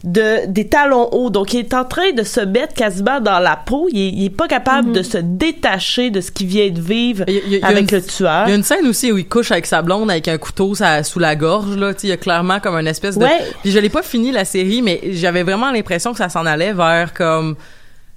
[0.04, 1.28] de des talons hauts.
[1.28, 3.88] Donc, il est en train de se mettre quasiment dans la peau.
[3.92, 7.24] Il est, il est pas capable de se détacher de ce qu'il vient de vivre
[7.28, 8.44] a- avec une- le tueur.
[8.46, 10.74] Il y a une scène aussi où il couche avec sa blonde avec un couteau
[10.74, 13.40] ça- sous la gorge là, il y a clairement comme une espèce de Ouais.
[13.62, 16.72] Puis je l'ai pas fini la série mais j'avais vraiment l'impression que ça s'en allait
[16.72, 17.56] vers comme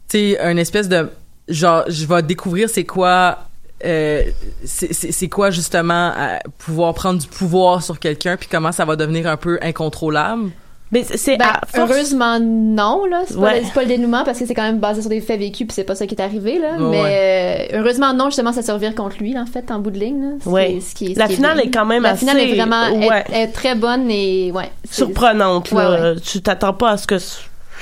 [0.09, 1.09] tu sais une espèce de
[1.49, 3.39] genre je vais découvrir c'est quoi
[3.85, 4.23] euh,
[4.65, 9.27] c'est quoi justement euh, pouvoir prendre du pouvoir sur quelqu'un puis comment ça va devenir
[9.27, 10.51] un peu incontrôlable?
[10.91, 13.59] Mais c'est- c'est Ben, heureusement non là c'est pas, Ouais.
[13.61, 15.65] le- c'est pas le dénouement parce que c'est quand même basé sur des faits vécus
[15.65, 18.71] puis c'est pas ça qui est arrivé là mais euh, heureusement non justement ça se
[18.71, 20.67] revire contre lui là, en fait en bout de ligne là, ce Ouais.
[20.67, 21.65] qui est- ce qui est- ce La qui finale bien.
[21.65, 23.23] est quand même la finale est vraiment est- ouais.
[23.33, 25.71] est, très bonne et ouais surprenante.
[25.71, 26.13] Ouais, là.
[26.23, 27.17] Tu t'attends pas à ce que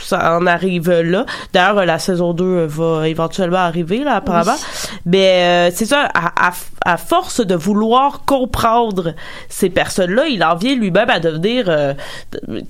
[0.03, 1.25] ça en arrive là.
[1.53, 4.55] D'ailleurs, la saison 2 va éventuellement arriver, là, apparemment.
[5.05, 6.51] Mais euh, c'est ça, à, à,
[6.85, 9.13] à force de vouloir comprendre
[9.49, 11.93] ces personnes-là, il en vient lui-même à devenir euh,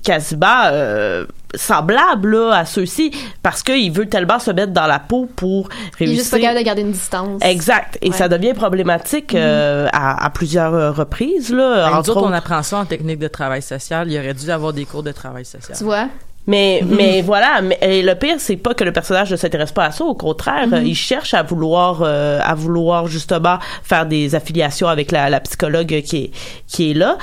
[0.02, 3.10] quasiment euh, semblable là, à ceux-ci
[3.42, 5.68] parce qu'il veut tellement se mettre dans la peau pour
[6.00, 6.40] il est juste pas réussir.
[6.50, 7.98] capable de garder une distance Exact.
[8.00, 8.16] Et Ouais.
[8.16, 11.52] ça devient problématique euh, à, à plusieurs reprises.
[11.52, 14.10] Là, Ben, nous entre autres, on apprend ça en technique de travail social.
[14.10, 15.76] Il aurait dû avoir des cours de travail social.
[15.76, 16.06] tu vois?
[16.46, 16.96] Mais, Mhm.
[16.96, 19.90] mais voilà, mais et le pire, c'est pas que le personnage ne s'intéresse pas à
[19.92, 20.04] ça.
[20.04, 20.74] Au contraire, Mhm.
[20.74, 25.38] euh, il cherche à vouloir, euh, à vouloir justement faire des affiliations avec la, la
[25.38, 26.30] psychologue qui est,
[26.66, 27.16] qui est là.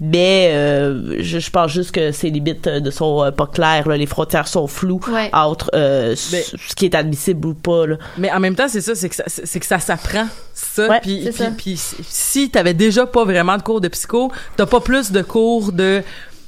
[0.00, 3.88] Mais euh, je, je pense juste que ses limites ne sont euh, pas claires.
[3.88, 3.96] là.
[3.96, 5.30] Les frontières sont floues Ouais.
[5.32, 7.86] entre euh, Mais- ce qui est admissible ou pas.
[7.86, 7.96] Là.
[8.18, 10.26] Mais en même temps, c'est ça, c'est que ça, c'est que ça s'apprend.
[10.52, 11.46] Ça, Ouais, puis, puis, ça.
[11.56, 15.22] puis si- si t'avais déjà pas vraiment de cours de psycho, t'as pas plus de
[15.22, 16.02] cours de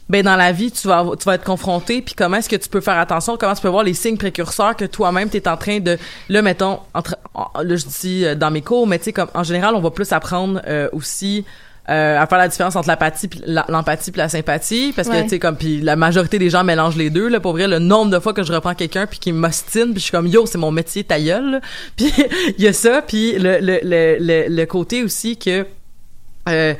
[0.08, 2.68] ben dans la vie, tu vas tu vas être confronté puis comment est-ce que tu
[2.68, 5.80] peux faire attention, comment tu peux voir les signes précurseurs que toi-même t'es en train
[5.80, 9.12] de là mettons entre en- là je dis euh, dans mes cours, mais tu sais
[9.12, 11.44] comme en général, on va plus apprendre euh, aussi
[11.90, 15.38] euh, à faire la différence entre l'apathie l'empathie puis la sympathie parce que tu sais
[15.38, 18.18] comme puis la majorité des gens mélangent les deux là pour vrai le nombre de
[18.18, 20.70] fois que je reprends quelqu'un puis qui m'ostine puis je suis comme yo c'est mon
[20.70, 21.62] métier ta gueule
[21.96, 22.12] puis
[22.58, 25.66] il y a ça puis le le, le le le côté aussi que
[26.50, 26.74] euh,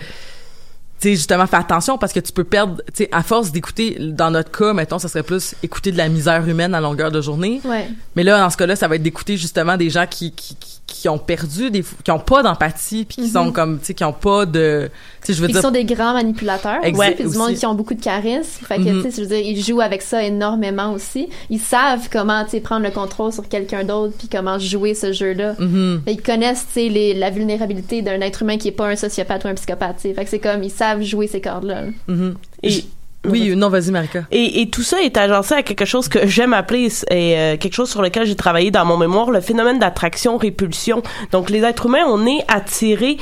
[1.01, 3.97] tu sais justement fais attention parce que tu peux perdre tu sais à force d'écouter
[4.01, 7.21] dans notre cas mettons ça serait plus écouter de la misère humaine à longueur de
[7.21, 7.87] journée Ouais.
[8.17, 10.57] mais là dans ce cas-là ça va être d'écouter justement des gens qui qui,
[10.87, 13.33] qui, ont perdu des qui ont pas d'empathie puis qui Mhm.
[13.33, 15.71] sont comme tu sais qui ont pas de tu sais je veux dire qui sont
[15.71, 18.65] des grands manipulateurs Exact, aussi, puis du monde qui ont beaucoup de charisme.
[18.65, 19.03] Fait que, Mhm.
[19.05, 21.29] tu sais, je veux dire, ils jouent avec ça énormément aussi.
[21.51, 25.13] Ils savent comment, tu sais, prendre le contrôle sur quelqu'un d'autre puis comment jouer ce
[25.13, 25.55] jeu-là.
[25.59, 26.03] Mhm.
[26.07, 29.45] Fait Ils connaissent, tu sais, la vulnérabilité d'un être humain qui est pas un sociopathe
[29.45, 30.01] ou un psychopathe.
[30.01, 31.85] Fait que c'est comme, ils savent jouer ces cordes-là.
[32.07, 32.35] Mhm.
[32.63, 32.85] Et-
[33.25, 36.53] oui non vas-y Marika Et, et tout ça est agencé à quelque chose que j'aime
[36.53, 41.03] appeler et euh, quelque chose sur lequel j'ai travaillé dans mon mémoire, le phénomène d'attraction-répulsion.
[41.33, 43.17] Donc les êtres humains, on est attirés,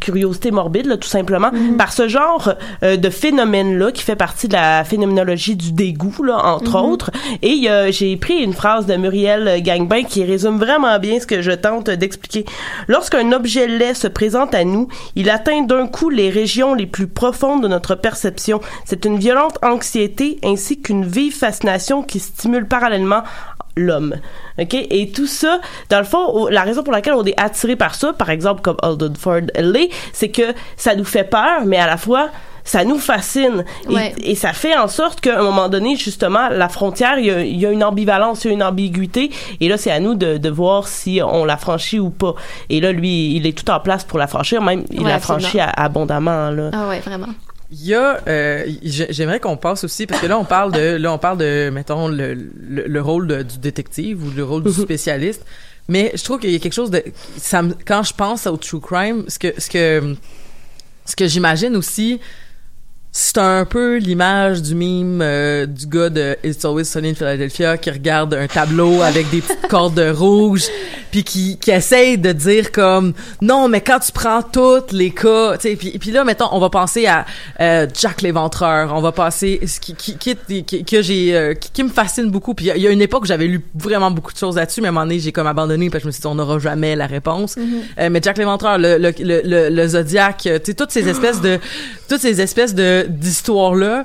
[0.00, 4.54] curiosité morbide, là, tout simplement, par ce genre euh, de phénomène-là qui fait partie de
[4.54, 7.10] la phénoménologie du dégoût, là, entre autres.
[7.42, 11.42] Et euh, j'ai pris une phrase de Muriel Gangbin qui résume vraiment bien ce que
[11.42, 12.44] je tente d'expliquer.
[12.88, 17.06] Lorsqu'un objet laid se présente à nous, il atteint d'un coup les régions les plus
[17.06, 18.60] profondes de notre perception.
[18.84, 23.22] C'est une violente anxiété ainsi qu'une vive fascination qui stimule parallèlement
[23.76, 24.14] l'homme.
[24.58, 24.72] OK?
[24.74, 28.14] Et tout ça, dans le fond, la raison pour laquelle on est attiré par ça,
[28.14, 31.98] par exemple, comme Alden Ford l'est, c'est que ça nous fait peur, mais à la
[31.98, 32.30] fois,
[32.64, 33.64] ça nous fascine.
[33.90, 34.14] Et- Ouais.
[34.22, 37.42] Et, ça fait en sorte qu'à un moment donné, justement, la frontière, il y a,
[37.42, 39.30] il y a une ambivalence, il y a une ambiguïté.
[39.60, 42.34] Et là, c'est à nous de, de voir si on la franchit ou pas.
[42.70, 44.62] Et là, lui, il est tout en place pour la franchir.
[44.62, 46.70] Même, il Ouais, la franchit abondamment, là.
[46.72, 47.28] Ah ouais, vraiment.
[47.72, 50.96] Il y a, euh, j'ai- j'aimerais qu'on passe aussi parce que là on parle de,
[50.96, 54.62] là on parle de, mettons le, le, le rôle de- du détective ou le rôle
[54.62, 55.44] du spécialiste,
[55.88, 57.02] mais je trouve qu'il y a quelque chose de,
[57.36, 60.14] ça me- quand je pense au true crime, ce que, ce que,
[61.04, 62.20] ce que j'imagine aussi,
[63.18, 67.78] c'est un peu l'image du mime euh, du gars de It's Always Sunny in Philadelphia
[67.78, 70.64] qui regarde un tableau avec des petites cordes rouges
[71.10, 75.56] puis qui, qui essaye de dire comme non mais quand tu prends toutes les cas
[75.56, 77.24] tu sais puis, puis là mettons on va penser à
[77.58, 81.70] euh, Jack l'éventreur on va passer ce qui qui qui, qui- que j'ai euh, qui,
[81.70, 83.46] qui me fascine beaucoup puis il y a- il y, a une époque où j'avais
[83.46, 86.00] lu vraiment beaucoup de choses là-dessus mais à un moment donné j'ai comme abandonné parce
[86.00, 87.56] que je me suis dit on n'aura jamais la réponse.
[87.98, 91.40] Euh, mais Jack l'éventreur le le le, le, le Zodiac tu sais toutes ces espèces
[91.40, 91.58] de
[92.10, 94.04] toutes ces espèces de d'histoires là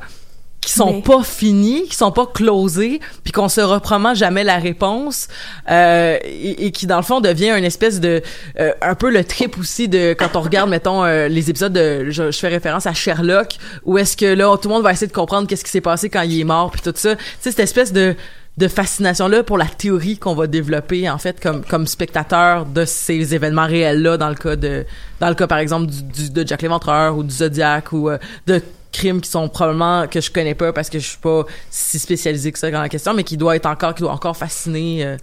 [0.61, 4.57] qui sont Mais- pas finis, qui sont pas closés, puis qu'on saura probablement jamais la
[4.57, 5.27] réponse,
[5.71, 8.21] euh, et, et qui dans le fond devient une espèce de
[8.59, 12.11] euh, un peu le trip aussi de quand on regarde mettons euh, les épisodes de
[12.11, 15.07] je, je fais référence à Sherlock où est-ce que là tout le monde va essayer
[15.07, 17.49] de comprendre qu'est-ce qui s'est passé quand il est mort puis tout ça, tu sais
[17.49, 18.15] cette espèce de
[18.57, 22.85] de fascination là pour la théorie qu'on va développer en fait comme comme spectateur de
[22.85, 24.85] ces événements réels là dans le cas de
[25.19, 28.19] dans le cas par exemple du, du- de Jack l'Éventreur ou du Zodiac ou euh,
[28.45, 31.97] de crimes qui sont probablement que je connais pas parce que je suis pas si
[31.99, 35.05] spécialisé que ça dans la question mais qui doit être encore qui doit encore fasciner
[35.05, 35.17] euh,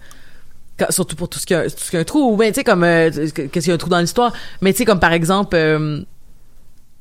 [0.77, 2.31] quand- surtout pour tout ce qui a, tout ce qui a un trou.
[2.33, 4.33] Ou ben tu sais comme euh, qu'est-ce qu'il y a un trou dans l'histoire?
[4.61, 6.01] Mais tu sais comme par exemple euh,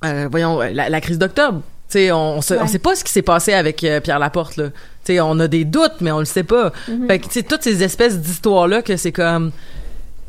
[0.04, 1.60] euh, voyons la, la crise d'octobre.
[1.88, 2.68] Tu sais on, on, sait- on Ouais.
[2.68, 4.68] sait pas ce qui s'est passé avec Pierre Laporte là.
[5.04, 6.72] Tu sais on a des doutes mais on le sait pas.
[7.06, 9.52] Fait que tu sais toutes ces espèces d'histoires là que c'est comme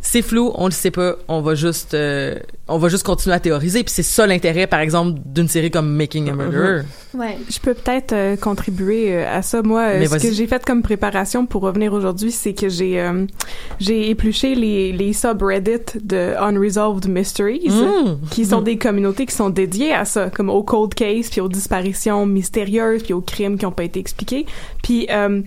[0.02, 2.36] c'est flou, on le sait pas, on va juste euh,
[2.68, 5.90] on va juste continuer à théoriser puis c'est ça l'intérêt par exemple d'une série comme
[5.96, 6.84] Making a Murderer.
[7.14, 7.38] Ouais.
[7.50, 9.62] Je peux peut-être euh, contribuer euh, à ça.
[9.64, 13.02] Moi, euh, Mais ce que j'ai fait comme préparation pour revenir aujourd'hui, c'est que j'ai
[13.02, 13.26] euh,
[13.80, 18.28] j'ai épluché les, les subreddits de Unresolved Mysteries, Mm.
[18.30, 21.48] qui sont des communautés qui sont dédiées à ça, comme aux cold cases, puis aux
[21.50, 24.46] disparitions mystérieuses, puis aux crimes qui n'ont pas été expliqués.
[24.84, 25.42] Puis euh,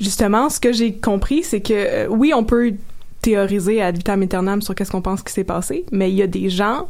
[0.00, 2.74] justement, ce que j'ai compris, c'est que euh, oui, on peut
[3.22, 6.26] théoriser ad vitam aeternam sur qu'est-ce qu'on pense qui s'est passé, mais il y a
[6.26, 6.88] des gens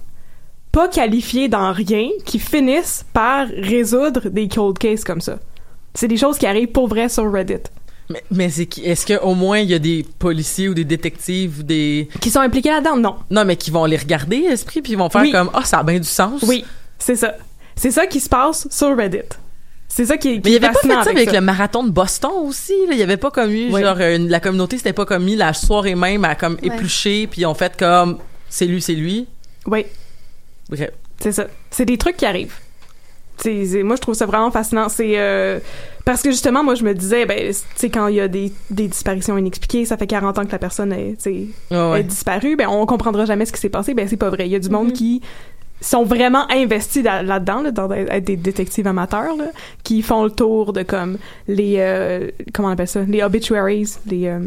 [0.72, 5.38] pas qualifiés dans rien qui finissent par résoudre des cold cases comme ça.
[5.94, 7.54] C'est des choses qui arrivent pour vrai sur Reddit.
[8.10, 10.84] Mais, mais c'est qui- est-ce que au moins il y a des policiers ou des
[10.84, 12.96] détectives des Qui sont impliqués là-dedans?
[12.96, 13.16] Non.
[13.30, 15.30] non mais qui vont les regarder esprit puis ils vont faire Oui.
[15.32, 16.42] comme ah ça a bien du sens.
[16.46, 16.64] Oui,
[16.98, 17.34] c'est ça.
[17.76, 19.28] C'est ça qui se passe sur Reddit.
[19.98, 21.16] C'est ça qui est, qui Mais il y est avait pas fait fascinant ça avec
[21.16, 21.40] avec ça.
[21.40, 22.72] le marathon de Boston aussi.
[22.86, 22.92] Là.
[22.92, 23.82] Il y avait pas comme eu, Oui.
[23.82, 27.40] genre, une- la communauté s'était pas comme mis la soirée même à comme éplucher, puis
[27.40, 29.26] ils ont fait comme c'est lui, c'est lui.
[29.66, 29.86] Oui,
[30.70, 30.90] Bref.
[31.18, 31.48] c'est ça.
[31.72, 32.54] C'est des trucs qui arrivent.
[33.38, 34.88] C'est, c'est- moi, je trouve ça vraiment fascinant.
[34.88, 35.58] C'est euh,
[36.04, 38.52] parce que justement, moi, je me disais, ben, tu sais, quand il y a des,
[38.70, 41.16] des disparitions inexpliquées, ça fait 40 ans que la personne est,
[41.72, 43.94] Ouais, disparue, ben, on comprendra jamais ce qui s'est passé.
[43.94, 44.46] Ben, c'est pas vrai.
[44.46, 45.22] Il y a du monde qui
[45.80, 49.46] sont vraiment investis da- là-dedans, là, dans être des détectives amateurs, là,
[49.84, 54.26] qui font le tour de comme les, euh, comment on appelle ça, les obituaries, les,
[54.26, 54.40] euh,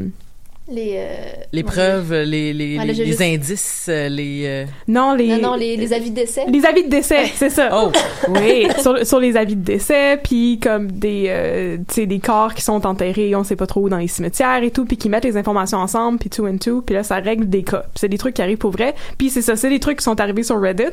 [0.71, 1.05] Les, euh,
[1.51, 4.43] Les preuves, les, les, juste- indices, euh, les...
[4.45, 5.27] euh, Non, les...
[5.27, 6.45] Non, non, les, les avis de décès.
[6.47, 7.69] Les avis de décès, c'est ça.
[7.73, 7.91] Oh!
[8.29, 12.53] Oui, sur, sur les avis de décès, puis comme des, euh, tu sais, des corps
[12.53, 15.09] qui sont enterrés, on sait pas trop où dans les cimetières et tout, puis qui
[15.09, 17.79] mettent les informations ensemble, puis two and two, puis là ça règle des cas.
[17.81, 18.95] Puis c'est des trucs qui arrivent pour vrai.
[19.17, 20.83] Puis c'est ça, c'est des trucs qui sont arrivés sur Reddit.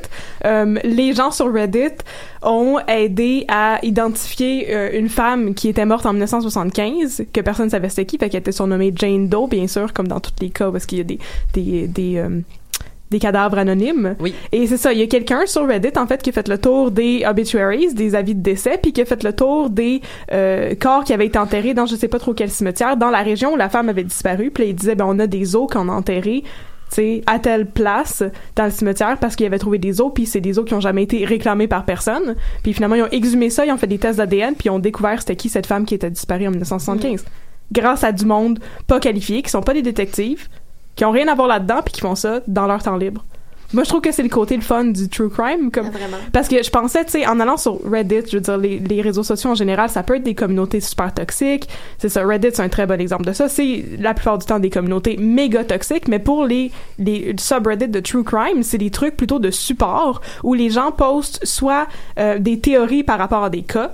[0.44, 1.94] Euh, les gens sur Reddit
[2.42, 7.88] ont aidé à identifier euh, une femme qui était morte en 1975, que personne savait
[7.88, 10.70] c'était qui, fait qu'elle était surnommée Jane Doe, bien sûr, comme dans tous les cas
[10.70, 11.18] parce qu'il y a des
[11.54, 12.40] des des euh,
[13.10, 14.16] des cadavres anonymes.
[14.20, 14.34] Oui.
[14.52, 16.58] Et c'est ça, il y a quelqu'un sur Reddit en fait qui a fait le
[16.58, 20.02] tour des obituaries, des avis de décès, puis qui a fait le tour des
[20.32, 23.22] euh, corps qui avaient été enterrés dans je sais pas trop quel cimetière dans la
[23.22, 24.50] région où la femme avait disparu.
[24.50, 26.44] Puis il disait ben on a des os qu'on a enterrés
[26.90, 28.22] tu sais, à telle place
[28.56, 30.80] dans le cimetière parce qu'ils avaient trouvé des os puis c'est des os qui ont
[30.80, 33.98] jamais été réclamés par personne puis finalement ils ont exhumé ça ils ont fait des
[33.98, 37.26] tests d'ADN puis ils ont découvert c'était qui cette femme qui était disparue en 1975
[37.72, 40.48] grâce à du monde pas qualifié qui sont pas des détectives
[40.96, 43.24] qui ont rien à voir là-dedans puis qui font ça dans leur temps libre
[43.74, 46.16] moi je trouve que c'est le côté le fun du true crime comme Ah, vraiment.
[46.32, 49.02] parce que je pensais, tu sais, en allant sur Reddit, je veux dire, les, les
[49.02, 51.68] réseaux sociaux en général, ça peut être des communautés super toxiques.
[51.98, 53.46] C'est ça, Reddit, c'est un très bon exemple de ça.
[53.50, 58.00] C'est la plupart du temps des communautés méga toxiques, mais pour les, les subreddits de
[58.00, 62.60] true crime, c'est des trucs plutôt de support où les gens postent soit euh, des
[62.60, 63.92] théories par rapport à des cas,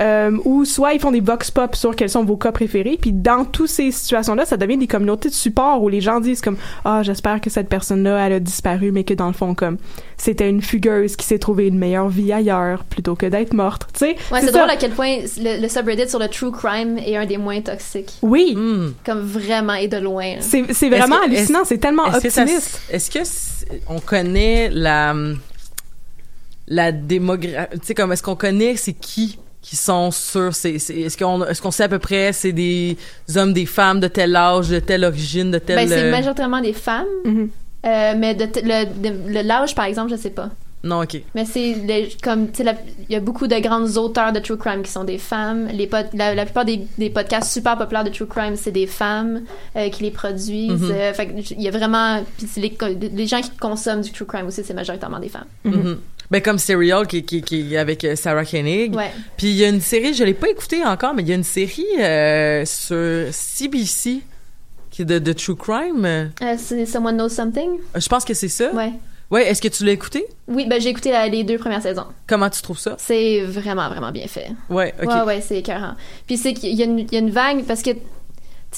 [0.00, 2.98] euh, ou soit ils font des vox pop sur quels sont vos cas préférés.
[3.00, 6.40] Puis dans toutes ces situations-là, ça devient des communautés de support où les gens disent
[6.40, 9.78] comme ah j'espère que cette personne-là elle a disparu, mais que dans le fond comme
[10.18, 13.86] c'était une fugueuse qui s'est trouvé une meilleure vie ailleurs plutôt que d'être morte.
[13.92, 14.52] Tu sais, Ouais, c'est ça.
[14.58, 17.60] drôle à quel point le, le subreddit sur le true crime est un des moins
[17.60, 18.14] toxiques.
[18.22, 18.92] Oui, Hmm.
[19.04, 20.36] Comme vraiment et de loin.
[20.36, 20.40] là.
[20.40, 21.64] c'est c'est vraiment que- hallucinant.
[21.64, 22.80] C'est tellement ça- optimiste.
[22.90, 23.18] Est-ce que
[23.88, 25.14] on connaît la
[26.68, 30.94] la démographie Tu sais, comme est-ce qu'on connaît c'est qui qui sont sur c'est c'est-
[31.00, 32.96] est-ce qu'on est-ce qu'on sait à peu près c'est des
[33.34, 36.60] hommes des femmes de tel âge de telle origine de telle Ben, c'est euh, majoritairement
[36.60, 37.48] des femmes, Mhm.
[37.86, 40.50] euh, mais de le, de- le- l'âge, par exemple, je sais pas.
[40.84, 41.74] non ok Mais c'est
[42.22, 42.76] comme, tu sais,
[43.08, 45.66] il y a beaucoup de grandes auteurs de true crime qui sont des femmes.
[45.80, 48.86] Les pod- la, la plupart des, des podcasts super populaires de true crime, c'est des
[48.86, 49.40] femmes
[49.74, 50.82] euh, qui les produisent.
[50.88, 50.92] Mhm.
[50.92, 52.22] Euh, fait que il y a vraiment,
[52.56, 52.72] les,
[53.20, 55.50] les gens qui consomment du true crime aussi, c'est majoritairement des femmes.
[55.64, 55.98] Mhm.
[56.30, 59.10] Ben comme Serial qui qui qui avec euh, Sarah Koenig Ouais.
[59.36, 61.36] puis il y a une série je l'ai pas écoutée encore mais il y a
[61.36, 64.20] une série euh, sur CBC
[64.90, 67.70] qui est de, de true crime Euh, c'est Someone Knows Something?
[67.94, 68.92] je pense que c'est ça Ouais.
[69.30, 70.24] ouais est-ce que tu l'as écouté?
[70.48, 72.06] Oui, ben j'ai écouté la- les deux premières saisons.
[72.26, 72.94] comment tu trouves ça?
[72.98, 74.48] C'est vraiment, vraiment bien fait.
[74.70, 75.94] ouais ok Ouais, ouais, c'est écœurant.
[76.26, 77.90] Puis c'est qu'il y, y a une vague parce que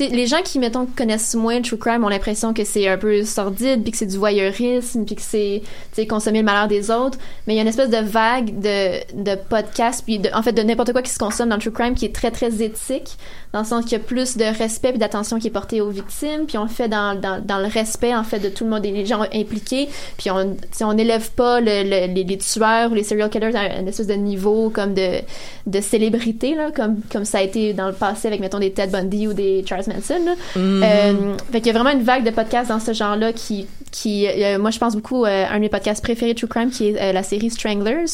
[0.00, 3.24] les gens qui, mettons, connaissent moins le true crime ont l'impression que c'est un peu
[3.24, 5.62] sordide, puis que c'est du voyeurisme, puis que c'est,
[6.06, 7.18] consommer le malheur des autres.
[7.46, 10.92] Mais il y a une espèce de vague de, podcasts, puis en fait, de n'importe
[10.92, 13.16] quoi qui se consomme dans true crime qui est très, très éthique,
[13.52, 15.90] dans le sens qu'il y a plus de respect et d'attention qui est porté aux
[15.90, 19.06] victimes, puis on le fait dans, le respect, en fait, de tout le monde, des
[19.06, 23.56] gens impliqués, puis on, n'élève pas le, le- les, les tueurs ou les serial killers
[23.56, 28.28] à un espèce de niveau comme de, célébrité, comme ça a été dans le passé
[28.28, 30.24] avec, mettons, des Ted Bundy ou des Charles Manson.
[30.24, 30.34] Là.
[30.56, 30.82] Mhm.
[30.82, 34.26] Euh, fait qu'il y a vraiment une vague de podcasts dans ce genre-là qui, qui
[34.26, 36.88] euh, moi, je pense beaucoup à un de mes podcasts préférés de True Crime, qui
[36.88, 38.04] est euh, la série Stranglers.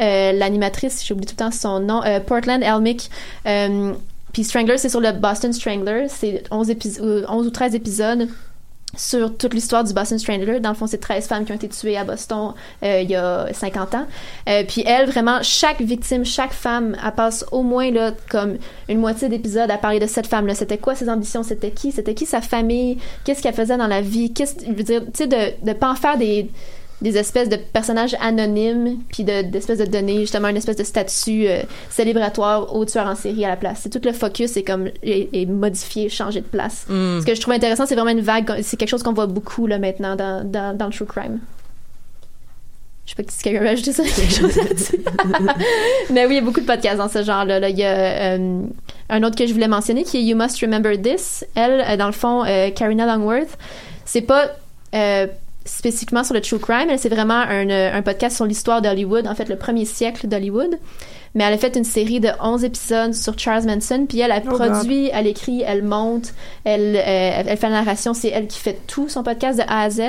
[0.00, 3.10] Euh, L'animatrice, j'oublie tout le temps son nom, euh, Portland Elmick.
[3.46, 3.92] Euh,
[4.32, 6.06] puis Stranglers, c'est sur le Boston Strangler.
[6.08, 8.28] C'est 11, épis- euh, 11 ou 13 épisodes
[8.96, 10.60] sur toute l'histoire du Boston Strangler.
[10.60, 13.14] Dans le fond, c'est 13 femmes qui ont été tuées à Boston euh, il y
[13.14, 14.06] a 50 ans.
[14.48, 18.98] Euh, puis elle, vraiment, chaque victime, chaque femme, elle passe au moins là, comme une
[18.98, 20.54] moitié d'épisode à parler de cette femme-là.
[20.54, 21.42] C'était quoi ses ambitions?
[21.42, 21.92] C'était qui?
[21.92, 22.98] C'était qui sa famille?
[23.24, 24.32] Qu'est-ce qu'elle faisait dans la vie?
[24.32, 26.50] Qu'est-ce, je veux dire, tu sais, de ne pas en faire des
[27.02, 31.46] des espèces de personnages anonymes puis de d'espèces de donner justement une espèce de statut
[31.46, 33.80] euh, célébratoire au tueur en série à la place.
[33.82, 36.86] C'est tout le focus est comme est, est modifié, changé de place.
[36.88, 37.20] Mm.
[37.20, 38.60] Ce que je trouve intéressant, c'est vraiment une vague.
[38.62, 41.40] C'est quelque chose qu'on voit beaucoup là maintenant dans, dans, dans le true crime.
[43.10, 45.00] Je sais pas si quelqu'un veut ajouter ça quelque chose là-dessus.
[46.10, 47.58] Mais oui, il y a beaucoup de podcasts dans ce genre-là.
[47.58, 47.68] là.
[47.68, 48.62] Il y a euh,
[49.08, 51.44] un autre que je voulais mentionner qui est You Must Remember This.
[51.56, 53.58] Elle, euh, dans le fond, euh, Karina Longworth,
[54.04, 54.50] c'est pas
[54.94, 55.26] euh,
[55.70, 59.26] spécifiquement sur le true crime, elle c'est vraiment un, euh, un podcast sur l'histoire d'Hollywood,
[59.26, 60.78] en fait le premier siècle d'Hollywood.
[61.34, 64.40] Mais elle a fait une série de 11 épisodes sur Charles Manson, puis elle a
[64.44, 68.58] Oh produit, elle écrit, elle monte, elle, euh, elle fait la narration, c'est elle qui
[68.58, 70.00] fait tout son podcast de A à Z.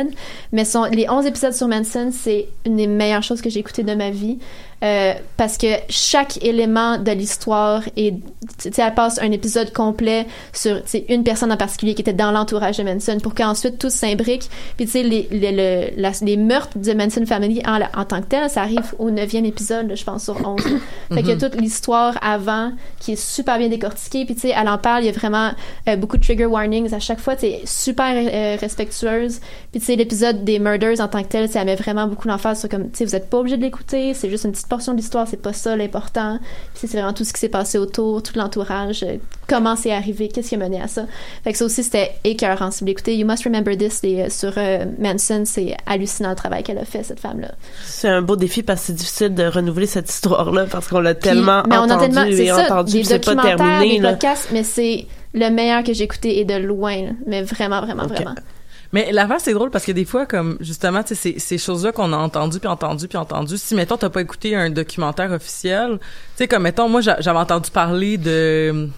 [0.52, 3.84] Mais son, les 11 épisodes sur Manson, c'est une des meilleures choses que j'ai écoutées
[3.84, 4.40] de ma vie.
[4.84, 8.16] Euh, parce que chaque élément de l'histoire est,
[8.62, 12.02] tu sais, elle passe un épisode complet sur, tu sais, une personne en particulier qui
[12.02, 14.50] était dans l'entourage de Manson pour qu'ensuite tout s'imbrique.
[14.78, 18.22] Puis tu sais, les, les, le- la- les meurtres de Manson Family en, en tant
[18.22, 20.60] que tel, ça arrive au neuvième épisode, je pense, sur 11.
[21.14, 21.38] Fait a Mhm.
[21.38, 24.26] toute l'histoire avant qui est super bien décortiquée.
[24.26, 25.52] Puis tu sais, elle en parle, il y a vraiment
[25.90, 27.36] euh, beaucoup de trigger warnings à chaque fois.
[27.36, 29.40] Tu super euh, respectueuse.
[29.72, 32.60] Puis tu sais, l'épisode des murders en tant que tel, elle met vraiment beaucoup l'emphase
[32.62, 34.14] sur comme, tu sais, vous êtes pas obligé de l'écouter.
[34.16, 35.28] C'est juste une petite portion de l'histoire.
[35.28, 36.40] C'est pas ça l'important.
[36.74, 40.50] C'est vraiment tout ce qui s'est passé autour, tout l'entourage, euh, comment c'est arrivé, qu'est-ce
[40.50, 41.06] qui a mené à ça.
[41.44, 42.72] Fait que ça aussi, c'était écœurant.
[42.72, 46.64] Si vous l'écoutez, You Must Remember This euh, sur euh, Manson, c'est hallucinant le travail
[46.64, 47.52] qu'elle a fait, cette femme-là.
[47.84, 51.16] C'est un beau défi parce que c'est difficile de renouveler cette histoire-là parce qu'on l'a
[51.16, 54.12] tellement mais on a tellement, et ça, entendu, c'est pas terminé, des là.
[54.12, 57.10] podcasts, mais c'est le meilleur que j'ai écouté et de loin, là.
[57.28, 58.36] mais vraiment, vraiment, vraiment.
[58.94, 62.18] Mais l'affaire, c'est drôle parce que des fois, comme justement, ces, ces choses-là qu'on a
[62.18, 66.48] entendues, puis entendues, puis entendues, si, mettons, t'as pas écouté un documentaire officiel, tu sais,
[66.48, 68.90] comme, mettons, moi, j'a- j'avais entendu parler de...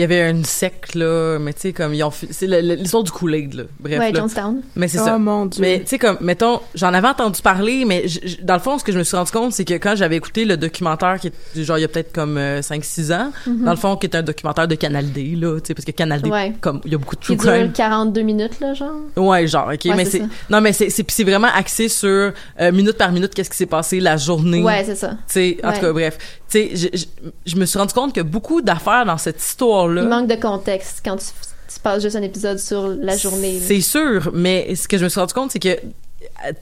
[0.00, 2.10] Il y avait une secte, là, mais tu sais, comme, ils ont...
[2.10, 3.62] fait- C'est l'histoire du Kool-Aid, là.
[3.80, 4.20] Bref, ouais, là.
[4.20, 4.62] Jonestown.
[4.76, 5.18] Mais c'est oh ça.
[5.18, 5.60] mon dieu.
[5.60, 8.78] Mais tu sais comme mettons, j'en avais entendu parler mais j- j- dans le fond
[8.78, 11.26] ce que je me suis rendu compte c'est que quand j'avais écouté le documentaire qui
[11.28, 13.64] est genre il y a peut-être comme 5 6 ans, Mhm.
[13.64, 15.90] dans le fond qui est un documentaire de Canal D là, tu sais parce que
[15.90, 16.54] Canal D Ouais.
[16.62, 17.72] comme il y a beaucoup de true dure crime.
[17.72, 18.94] 42 minutes, là, genre.
[19.16, 22.96] Ouais, genre OK, Ouais, mais c'est non mais c'est c'est vraiment axé sur euh, minute
[22.96, 24.62] par minute qu'est-ce qui s'est passé la journée.
[24.62, 25.10] Ouais, c'est ça.
[25.10, 25.74] Tu sais en Ouais.
[25.74, 26.90] tout cas bref, tu sais
[27.46, 30.34] je me suis rendu compte que beaucoup d'affaires dans cette histoire là Il manque de
[30.36, 31.26] contexte quand tu,
[31.72, 33.60] tu passes juste un épisode sur la journée.
[33.60, 36.52] C'est sûr, mais ce que je me suis rendu compte, c'est que euh,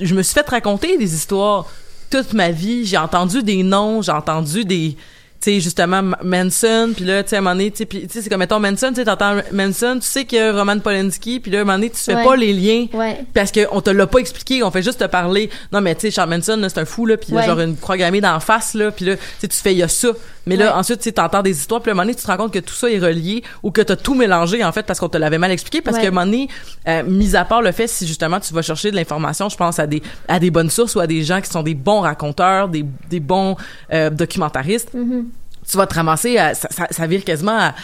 [0.00, 1.66] je me suis fait raconter des histoires
[2.10, 2.84] toute ma vie.
[2.86, 4.96] J'ai entendu des noms, j'ai entendu des
[5.40, 8.30] tu sais justement Manson puis là tu sais à un moment donné tu sais c'est
[8.30, 11.50] comme mettons Manson tu sais t'entends Manson tu sais qu'il y a Roman Polanski puis
[11.50, 12.24] là à un moment donné tu fais Ouais.
[12.24, 13.18] pas les liens Ouais.
[13.34, 16.02] parce que on te l'a pas expliqué on fait juste te parler non mais tu
[16.02, 17.46] sais Charles Manson c'est un fou là puis il a Ouais.
[17.46, 19.82] genre une croix gammée d'en face là puis là tu sais tu fais il y
[19.82, 20.08] a ça
[20.46, 20.72] mais là Ouais.
[20.78, 22.52] ensuite tu sais t'entends des histoires puis à un moment donné tu te rends compte
[22.52, 25.16] que tout ça est relié ou que t'as tout mélangé en fait parce qu'on te
[25.18, 26.02] l'avait mal expliqué parce Ouais.
[26.02, 26.48] qu'à un moment donné
[26.88, 29.78] euh, mis à part le fait si justement tu vas chercher de l'information je pense
[29.78, 32.68] à des à des bonnes sources ou à des gens qui sont des bons raconteurs
[32.68, 33.56] des des bons
[33.92, 35.26] euh, documentaristes Mhm.
[35.70, 37.74] tu vas te ramasser à, ça, ça, ça vire quasiment à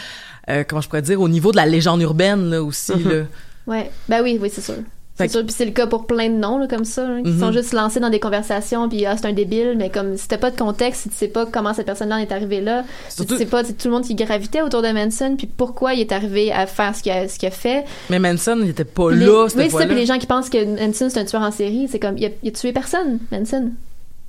[0.49, 3.09] euh, comment je pourrais dire au niveau de la légende urbaine là aussi Mhm.
[3.11, 3.23] là
[3.67, 3.91] Ouais.
[4.09, 4.75] Ben oui, oui, c'est sûr.
[5.27, 7.29] C'est sûr, puis c'est le cas pour plein de noms là, comme ça, là, qui
[7.29, 7.39] Mhm.
[7.39, 10.51] sont juste lancés dans des conversations, puis ah, c'est un débile, mais comme t'as pas
[10.51, 13.39] de contexte, si tu sais pas comment cette personne-là en est arrivée là, Surtout- tu
[13.39, 16.11] sais pas c'est tout le monde qui gravitait autour de Manson, puis pourquoi il est
[16.11, 17.85] arrivé à faire ce qu'il a, a fait.
[18.09, 20.49] mais Manson il était pas les- là oui, c'est ça, puis les gens qui pensent
[20.49, 23.19] que Manson c'est un tueur en série, c'est comme il a, il a tué personne,
[23.31, 23.71] Manson.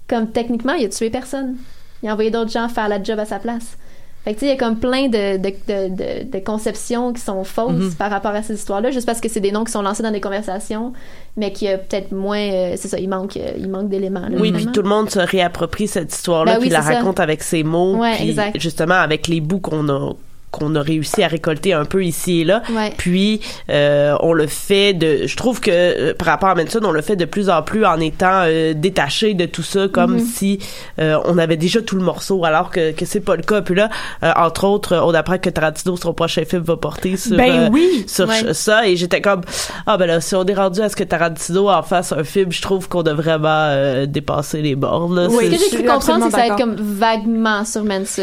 [0.09, 1.57] Comme techniquement, il a tué personne.
[2.03, 3.76] Il a envoyé d'autres gens faire la job à sa place.
[4.25, 7.20] Fait que tu sais, il y a comme plein de, de, de, de, conceptions qui
[7.20, 7.95] sont fausses Mhm.
[7.95, 10.12] par rapport à ces histoires-là, juste parce que c'est des noms qui sont lancés dans
[10.12, 10.93] des conversations,
[11.37, 14.20] mais qui a peut-être moins, euh, c'est ça, il manque, euh, il manque d'éléments.
[14.29, 16.95] là, Oui, puis tout le monde se réapproprie cette histoire-là, Ben oui, puis la ça.
[16.95, 18.61] raconte avec ses mots, Ouais, puis exact.
[18.61, 20.12] justement avec les bouts qu'on a
[20.53, 22.63] qu'on a réussi à récolter un peu ici et là.
[22.73, 22.93] Ouais.
[22.97, 23.41] Puis
[23.71, 27.03] euh, on le fait de, je trouve que euh, par rapport à Manson, on le
[27.03, 30.21] fait de plus en plus en étant euh, détaché de tout ça, comme Mhm.
[30.21, 30.59] si
[31.01, 33.63] euh, on avait déjà tout le morceau, alors que, que c'est pas le cas.
[33.63, 33.89] Puis là,
[34.23, 37.69] euh, entre autres, on apprend que Tarantino son prochain film va porter sur ben euh,
[37.73, 38.05] oui.
[38.07, 38.53] sur Ouais.
[38.55, 39.41] ça et j'étais comme
[39.87, 42.53] ah ben là si on est rendu à ce que Tarantino en fasse un film
[42.53, 45.29] je trouve qu'on a vraiment euh, dépassé les bornes là.
[45.31, 47.65] Oui, Ce que j'ai je cru suis comprendre, c'est que ça va être comme vaguement
[47.65, 48.23] sur Manson.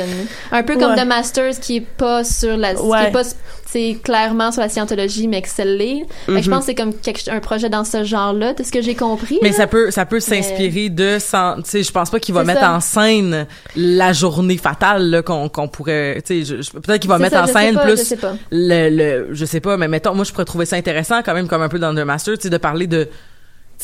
[0.52, 1.04] Un peu comme Ouais.
[1.04, 3.08] The Masters qui est pas sur la, qui Ouais.
[3.08, 3.24] est pas,
[3.66, 6.06] c'est clairement sur la scientologie, mais que l'est.
[6.28, 6.56] Que je Mhm.
[6.56, 9.38] pense que c'est comme quelque, un projet dans ce genre-là, de ce que j'ai compris.
[9.42, 9.56] Mais là.
[9.56, 12.48] ça peut, ça peut s'inspirer de, sans, tu sais, je pense pas qu'il va C'est
[12.48, 12.74] mettre ça.
[12.74, 13.46] en scène
[13.76, 17.76] la journée fatale qu'on pourrait, tu sais, peut-être qu'il va C'est mettre ça, en scène
[17.76, 18.34] pas, plus je sais pas.
[18.52, 21.48] le, le, je sais pas, mais mettons, moi je pourrais trouver ça intéressant quand même,
[21.48, 23.08] comme un peu dans The Master, tu sais, de parler de,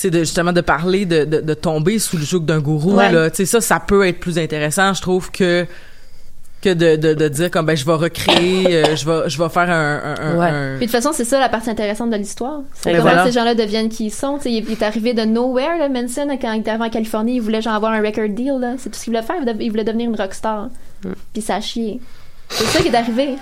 [0.03, 3.11] de justement de parler de, de, de tomber sous le joug d'un gourou Ouais.
[3.11, 5.65] là, tu sais, ça, ça peut être plus intéressant, je trouve que
[6.61, 9.49] que de, de, de dire comme ben je vais recréer, euh, je vais je vais
[9.49, 10.47] faire un, un, un- Ouais.
[10.47, 12.61] un- Puis de toute façon, c'est ça la partie intéressante de l'histoire.
[12.73, 13.25] C'est Et comment voilà.
[13.25, 14.37] ces gens-là deviennent qui ils sont.
[14.37, 17.35] Tu sais, il, est arrivé de nowhere, là, Manson, quand il est arrivé en Californie,
[17.35, 18.57] il voulait genre avoir un record deal.
[18.59, 18.73] là.
[18.79, 19.35] C'est tout ce qu'il voulait faire.
[19.59, 20.69] Il voulait- devenir une rockstar.
[21.03, 21.11] Mm.
[21.33, 21.99] Puis ça a chié.
[22.49, 23.35] C'est ça qui est arrivé.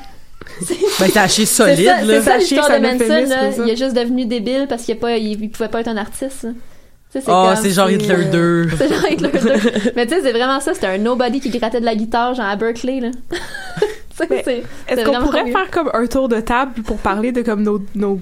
[0.99, 2.13] ben t'as acheté solide C'est ça, là.
[2.15, 3.29] c'est ça chié, l'histoire de Manson.
[3.29, 3.51] Là.
[3.53, 3.63] ça.
[3.65, 5.95] Il est juste devenu débile parce qu'il a pas, il, il pouvait pas être un
[5.95, 6.43] artiste.
[6.43, 6.49] là.
[7.13, 8.69] Sais, Oh, c'est genre Hitler euh, 2.
[8.77, 9.51] C'est genre Hitler 2.
[9.95, 10.73] Mais tu sais, c'est vraiment ça.
[10.73, 12.99] C'était un nobody qui grattait de la guitare, genre à Berkeley.
[13.01, 13.09] Là.
[14.15, 15.51] Tu sais, Mais c'est- Est-ce c'est qu'on pourrait mieux.
[15.51, 18.19] faire comme un tour de table pour parler de comme nos, nos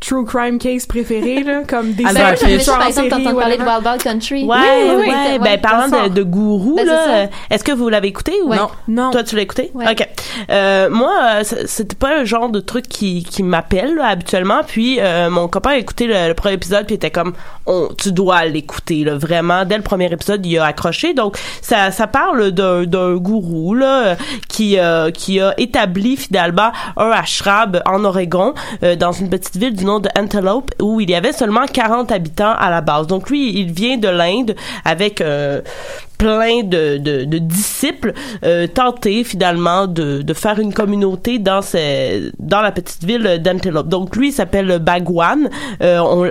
[0.00, 2.40] true crime cases préférés, là, comme des Fish.
[2.40, 3.62] j'aimerais ça, par exemple, série, t'entendre parler de.
[3.62, 4.44] Wild Wild Country.
[4.44, 8.08] Ouais, Oui, oui, ouais, oui, ben parlant de, gourou Ben, là, est-ce que vous l'avez
[8.08, 8.56] écouté ou Ouais.
[8.56, 8.68] non?
[8.88, 9.10] Non.
[9.10, 9.70] Toi, tu l'as écouté?
[9.74, 9.90] Ouais.
[9.90, 10.08] OK.
[10.50, 14.62] Euh, moi, c'était pas un genre de truc qui, qui m'appelle là, habituellement.
[14.66, 17.34] Puis, euh, mon copain a écouté le, le premier épisode, puis il était comme,
[17.66, 19.64] on, tu dois l'écouter, là, vraiment.
[19.64, 21.14] Dès le premier épisode, il a accroché.
[21.14, 24.16] Donc, ça, ça parle d'un, d'un gourou, là,
[24.48, 29.74] qui, euh, qui a établi, finalement, un ashram en Oregon, euh, dans une petite ville
[29.76, 33.06] du de Antelope, où il y avait seulement 40 habitants à la base.
[33.08, 35.20] Donc, lui, il vient de l'Inde avec...
[35.20, 35.62] euh,
[36.20, 38.12] plein de, de, de disciples
[38.44, 43.88] euh, tenter finalement de, de faire une communauté dans ces, dans la petite ville d'Antelope.
[43.88, 45.48] Donc lui il s'appelle Bagwan,
[45.82, 46.28] euh, on,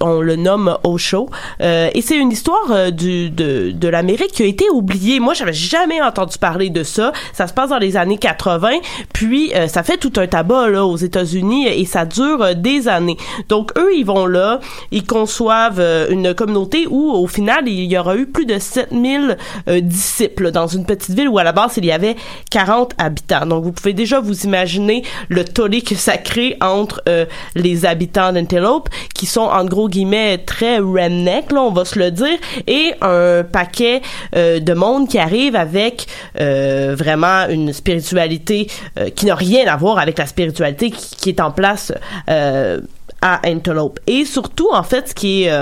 [0.00, 1.28] on le nomme Osho
[1.60, 5.18] euh, et c'est une histoire euh, du de, de l'Amérique qui a été oubliée.
[5.18, 7.12] Moi j'avais jamais entendu parler de ça.
[7.32, 8.70] Ça se passe dans les années 80,
[9.12, 13.16] puis euh, ça fait tout un tabac là aux États-Unis et ça dure des années.
[13.48, 14.60] Donc eux ils vont là,
[14.92, 19.31] ils conçoivent une communauté où au final il y aura eu plus de 7000
[19.68, 22.16] euh, disciples dans une petite ville où à la base il y avait
[22.50, 23.46] 40 habitants.
[23.46, 28.32] Donc vous pouvez déjà vous imaginer le tollé que ça crée entre euh, les habitants
[28.32, 32.92] d'Antelope qui sont en gros guillemets très redneck là on va se le dire et
[33.00, 34.02] un paquet
[34.36, 36.06] euh, de monde qui arrive avec
[36.40, 38.68] euh, vraiment une spiritualité
[39.14, 41.92] qui n'a rien à voir avec la spiritualité qui, qui est en place
[42.26, 44.00] à Antelope.
[44.06, 45.52] Et surtout, en fait, ce qui est...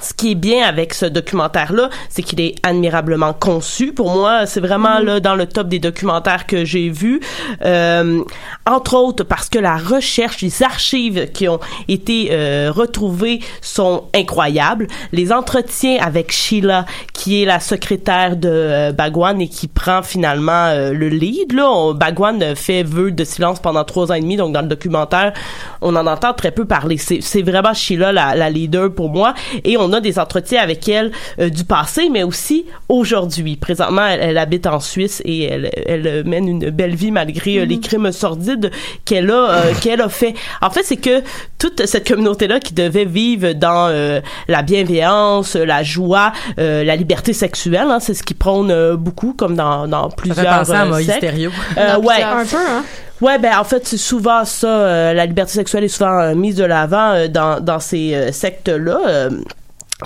[0.00, 3.92] ce qui est bien avec ce documentaire-là, c'est qu'il est admirablement conçu.
[3.92, 7.20] Pour moi, c'est vraiment là dans le top des documentaires que j'ai vus.
[7.64, 8.22] Euh,
[8.66, 14.86] entre autres parce que la recherche, les archives qui ont été euh, retrouvées sont incroyables.
[15.12, 20.66] Les entretiens avec Sheila, qui est la secrétaire de euh, Bagwan et qui prend finalement
[20.66, 21.52] euh, le lead.
[21.52, 24.36] Là, on- Bagwan fait vœu de silence pendant trois ans et demi.
[24.36, 25.32] Donc dans le documentaire,
[25.80, 26.98] on en entend très peu parler.
[26.98, 29.34] C'est c'est vraiment Sheila la, la leader pour moi.
[29.64, 33.56] Et on a des entretiens avec elle euh, du passé, mais aussi aujourd'hui.
[33.56, 37.64] Présentement, elle, elle habite en Suisse et elle, elle mène une belle vie malgré euh,
[37.64, 38.70] les crimes sordides
[39.04, 40.34] qu'elle a euh, qu'elle a fait.
[40.62, 41.22] En fait, c'est que
[41.58, 47.86] toute cette communauté-là qui devait vivre dans euh, la bienveillance, la joie, la liberté sexuelle,
[47.88, 52.22] hein, c'est ce qui prône beaucoup, comme dans, dans Ça plusieurs penser à Dans ouais,
[52.22, 52.84] Un peu, hein?
[53.20, 54.68] Ouais, ben en fait, c'est souvent ça.
[54.68, 59.30] euh, la liberté sexuelle est souvent euh, mise de l'avant euh, dans, dans ces sectes-là.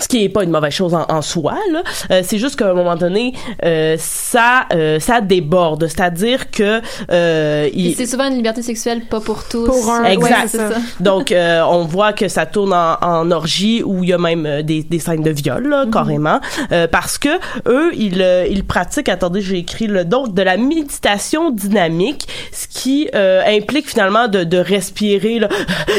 [0.01, 2.71] Ce qui est pas une mauvaise chose en, en soi là Euh, c'est juste qu'à
[2.71, 3.35] un moment donné
[3.65, 6.81] euh, ça euh, ça déborde c'est-à-dire que
[7.11, 9.67] euh, il- c'est souvent une liberté sexuelle pas pour tous.
[9.67, 10.31] Pour un, Exact.
[10.31, 10.75] Ouais, c'est ça.
[11.01, 14.47] donc, euh, on voit que ça tourne en, en orgie où il y a même
[14.47, 16.41] euh, des, des scènes de viol, là, carrément,
[16.73, 17.29] euh, parce que
[17.67, 19.09] eux, ils, euh, ils pratiquent.
[19.09, 24.45] Attendez, j'ai écrit le donc de la méditation dynamique, ce qui euh, implique finalement de,
[24.45, 25.49] de respirer là,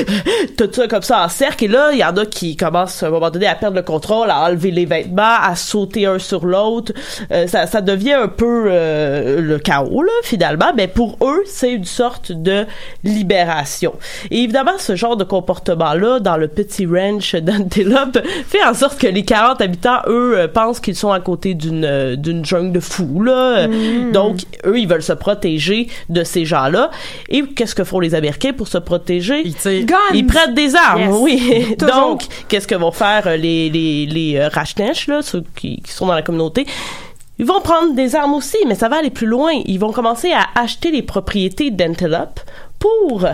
[0.57, 1.65] tout ça comme ça en cercle.
[1.65, 3.82] Et là, il y en a qui commencent à un moment donné à perdre le
[3.84, 6.91] contrôle, à enlever les vêtements, à sauter un sur l'autre.
[7.31, 10.71] Euh, ça, ça devient un peu euh, le chaos là, finalement.
[10.75, 12.65] Mais pour eux, c'est une sorte de
[13.03, 13.93] libération.
[14.31, 19.07] Et évidemment, ce genre de comportement-là, dans le petit ranch d'Antelope, fait en sorte que
[19.07, 23.21] les 40 habitants, eux, euh, pensent qu'ils sont à côté d'une d'une jungle de fous,
[23.23, 23.67] là.
[24.11, 26.89] Donc, eux, ils veulent se protéger de ces gens-là.
[27.29, 29.41] Et qu'est-ce que font les Américains pour se protéger?
[29.45, 29.86] Il tire.
[29.86, 29.97] Guns!
[30.13, 31.15] Ils prêtent des armes, Yes.
[31.19, 31.75] oui.
[31.79, 31.95] Toujours.
[31.95, 34.49] Donc, qu'est-ce que vont faire les les les euh,
[35.07, 36.65] là, ceux qui, sont dans la communauté?
[37.39, 39.51] Ils vont prendre des armes aussi, mais ça va aller plus loin.
[39.65, 42.39] Ils vont commencer à acheter les propriétés d'Antelope
[42.80, 43.26] pour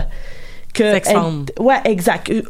[0.74, 2.42] que ouais exact Euh,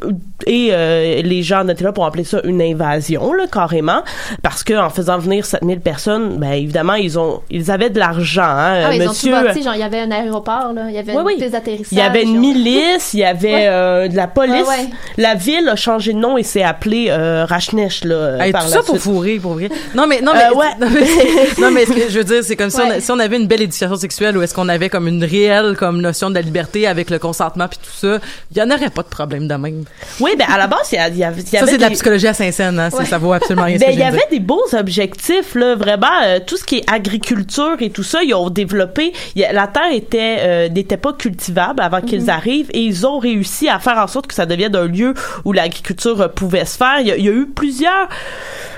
[0.47, 4.01] et euh, les gens d'Antelope ont appelé ça une invasion là carrément
[4.43, 8.41] parce que en faisant venir 7000 personnes ben évidemment ils ont ils avaient de l'argent
[8.43, 10.85] hein, Ah, ils monsieur ont tout bâti, genre, il y avait un aéroport, là.
[10.89, 11.35] Il y avait Oui, une oui.
[11.37, 11.87] piste d'atterrissage.
[11.91, 12.39] il y avait une genre.
[12.41, 13.67] milice, il y avait Ouais.
[13.67, 14.53] euh, de la police.
[14.67, 14.89] Ouais, ouais.
[15.17, 18.37] La ville a changé de nom et s'est appelée euh, Rachnesh là.
[18.45, 19.69] Hey, par tout la ça pour fourrer, pour vrai.
[19.95, 20.65] Non, mais, non, mais, Euh, ouais.
[20.79, 23.19] non, mais, non, mais ce que je veux dire, c'est comme si, on, si on
[23.19, 26.35] avait une belle éducation sexuelle ou est-ce qu'on avait comme une réelle, comme notion de
[26.35, 28.10] la liberté avec le consentement puis tout ça,
[28.51, 29.83] il y en aurait pas de problème de même.
[30.19, 32.33] Oui, ben à la base il y, y avait, Ça, c'est de la psychologie à
[32.33, 32.89] Saint-Saëns, hein.
[32.91, 33.05] Ouais.
[33.05, 34.27] Ça vaut absolument rien Ben, il y avait dire.
[34.31, 38.33] des beaux objectifs là, vraiment euh, tout ce qui est agriculture et tout ça, ils
[38.33, 39.13] ont développé.
[39.37, 43.69] a- la terre était euh, n'était pas cultivable avant qu'ils arrivent et ils ont réussi
[43.69, 45.13] à faire en sorte que ça devienne un lieu
[45.45, 46.99] où l'agriculture euh, pouvait se faire.
[47.01, 48.09] Il y a, il y a eu plusieurs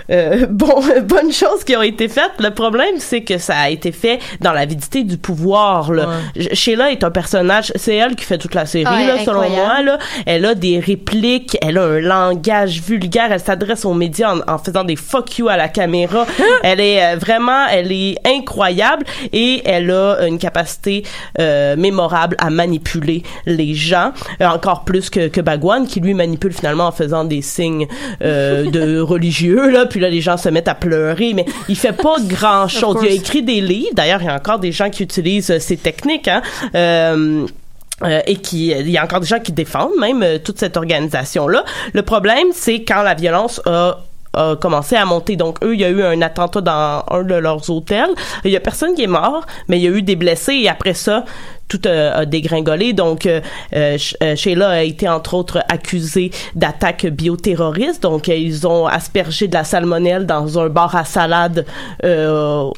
[0.09, 2.31] euh, bon, bonnes choses qui ont été faites.
[2.39, 5.91] Le problème, c'est que ça a été fait dans l'avidité du pouvoir.
[5.91, 6.09] Là.
[6.53, 9.81] Sheila est un personnage, c'est elle qui fait toute la série, là, selon moi.
[9.81, 9.97] Là.
[10.25, 14.57] Elle a des répliques, elle a un langage vulgaire, elle s'adresse aux médias en, en
[14.57, 16.25] faisant des fuck you à la caméra.
[16.63, 21.03] elle est euh, vraiment, elle est incroyable et elle a une capacité
[21.39, 24.11] euh, mémorable à manipuler les gens,
[24.41, 27.87] euh, encore plus que, que Bagwan, qui lui manipule finalement en faisant des signes
[28.21, 31.93] euh, de religieux, là, puis là les gens se mettent à pleurer, mais il fait
[31.93, 32.97] pas grand chose.
[33.01, 35.77] Il a écrit des livres, d'ailleurs il y a encore des gens qui utilisent ces
[35.77, 36.41] techniques, hein.
[36.75, 37.45] Euh,
[38.03, 40.77] euh, et qui il y a encore des gens qui défendent même euh, toute cette
[40.77, 41.63] organisation là
[41.93, 43.97] le problème c'est quand la violence a
[44.35, 45.35] a commencé à monter.
[45.35, 48.09] Donc, eux, il y a eu un attentat dans un de leurs hôtels.
[48.43, 50.67] Il y a personne qui est mort, mais il y a eu des blessés et
[50.69, 51.23] après ça,
[51.67, 52.93] tout a, a dégringolé.
[52.93, 53.41] Donc, euh,
[53.75, 58.01] euh, Sh- euh, Sheila a été entre autres accusée d'attaque bioterroriste.
[58.01, 61.63] Donc, euh, ils ont aspergé de la salmonelle dans un bar à salade
[62.03, 62.71] euh,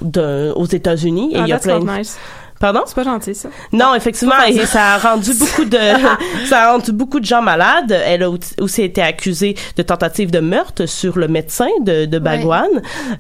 [0.56, 1.36] aux États-Unis.
[1.36, 2.18] Et Ah, il y a plein de- nice.
[2.60, 2.82] Pardon?
[2.86, 3.50] C'est pas gentil, ça.
[3.74, 5.78] Non, effectivement, et ça a rendu beaucoup de
[6.50, 7.92] ça a rendu beaucoup de gens malades.
[8.06, 8.30] Elle a
[8.60, 12.70] aussi- été accusée de tentative de meurtre sur le médecin de, de Bagwan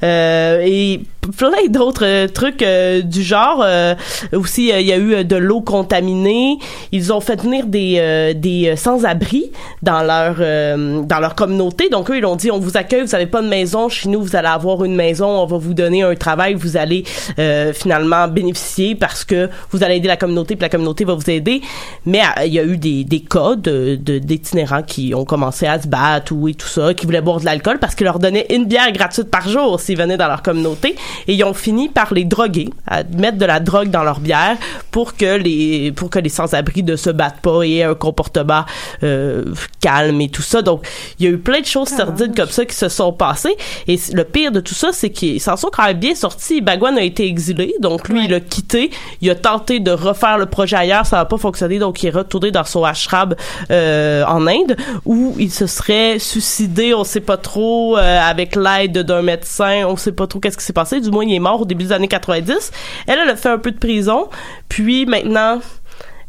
[0.03, 1.01] Euh, et
[1.37, 3.61] plein d'autres euh, trucs euh, du genre.
[3.65, 3.95] Euh,
[4.33, 6.57] aussi, euh, il y a eu de l'eau contaminée.
[6.91, 11.89] Ils ont fait venir des euh, des sans-abri dans leur euh, dans leur communauté.
[11.89, 14.21] Donc eux, ils ont dit on vous accueille, vous avez pas de maison chez nous,
[14.21, 17.03] vous allez avoir une maison, on va vous donner un travail, vous allez
[17.39, 21.29] euh, finalement bénéficier parce que vous allez aider la communauté, puis la communauté va vous
[21.29, 21.61] aider.
[22.05, 25.65] Mais euh, il y a eu des, des cas de, de- d'itinérants qui ont commencé
[25.65, 28.19] à se battre ou et tout ça, qui voulaient boire de l'alcool parce qu'ils leur
[28.19, 30.95] donnaient une bière gratuite par jour s'ils venaient dans leur communauté.
[31.27, 34.57] Et ils ont fini par les droguer, à mettre de la drogue dans leur bière
[34.91, 38.63] pour que les pour que les sans-abri ne se battent pas et aient un comportement
[39.03, 39.43] euh,
[39.81, 40.61] calme et tout ça.
[40.61, 40.85] Donc
[41.19, 43.55] il y a eu plein de choses sordides comme ça qui se sont passées.
[43.87, 46.61] Et le pire de tout ça, c'est qu'ils s'en sont quand même bien sortis.
[46.61, 48.89] Bagwan a été exilé, donc lui, il a quitté.
[49.21, 52.11] Il a tenté de refaire le projet ailleurs, ça n'a pas fonctionné, donc il est
[52.11, 53.35] retourné dans son ashram
[53.71, 58.99] euh, en Inde, où il se serait suicidé, on sait pas trop, euh, avec l'aide
[58.99, 61.01] d'un médecin, on sait pas trop qu'est-ce qui s'est passé.
[61.01, 62.71] Du moins, il est mort au début des années 90.
[63.07, 64.29] Elle, elle a fait un peu de prison,
[64.69, 65.59] puis maintenant...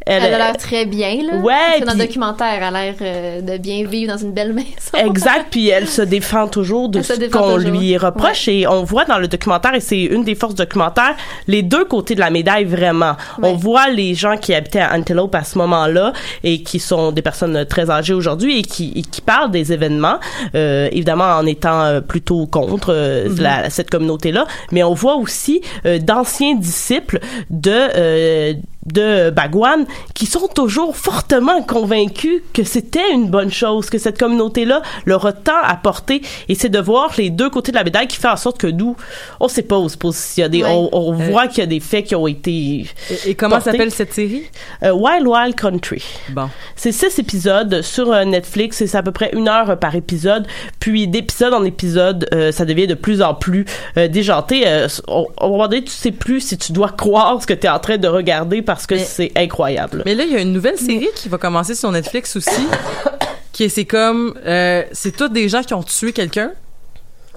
[0.07, 1.37] Elle a l'air très bien, là.
[1.39, 4.33] Ouais, Parce que dans le documentaire, elle a l'air euh, de bien vivre dans une
[4.33, 4.69] belle maison.
[5.05, 9.05] Exact, puis elle se défend toujours de Elle ce qu'on lui reproche et on voit
[9.05, 11.15] dans le documentaire et c'est une des forces du documentaire
[11.49, 13.17] les deux côtés de la médaille vraiment.
[13.43, 16.13] On voit les gens qui habitaient à Antelope à ce moment-là
[16.45, 20.19] et qui sont des personnes très âgées aujourd'hui et qui et qui parlent des événements
[20.55, 23.41] euh, évidemment en étant euh, plutôt contre euh, Mhm.
[23.41, 27.19] la- cette communauté-là, mais on voit aussi euh, d'anciens disciples
[27.51, 28.53] de euh,
[28.87, 29.85] de Bagwan
[30.15, 35.33] qui sont toujours fortement convaincus que c'était une bonne chose, que cette communauté-là leur a
[35.33, 36.23] tant apporté.
[36.49, 38.67] Et c'est de voir les deux côtés de la médaille qui fait en sorte que
[38.67, 38.97] nous,
[39.41, 40.63] on sait pas où se positionner.
[40.65, 40.71] Ouais.
[40.71, 42.51] On, on Euh, voit qu'il y a des faits qui ont été.
[42.51, 42.87] Et,
[43.27, 44.45] et comment s'appelle cette série?
[44.83, 46.03] Euh, Wild Wild Country.
[46.31, 46.49] Bon.
[46.75, 50.47] C'est six épisodes sur euh, Netflix et c'est à peu près une heure par épisode.
[50.81, 53.65] Puis d'épisode en épisode, ça devient de plus en plus
[53.97, 54.65] déjanté.
[55.09, 57.71] On, on va donné, tu sais plus si tu dois croire ce que tu es
[57.71, 60.03] en train de regarder parce que c'est incroyable.
[60.07, 62.51] Mais là, il y a une nouvelle série qui va commencer sur Netflix aussi.
[63.53, 66.53] qui est, c'est comme, euh, c'est tous des gens qui ont tué quelqu'un.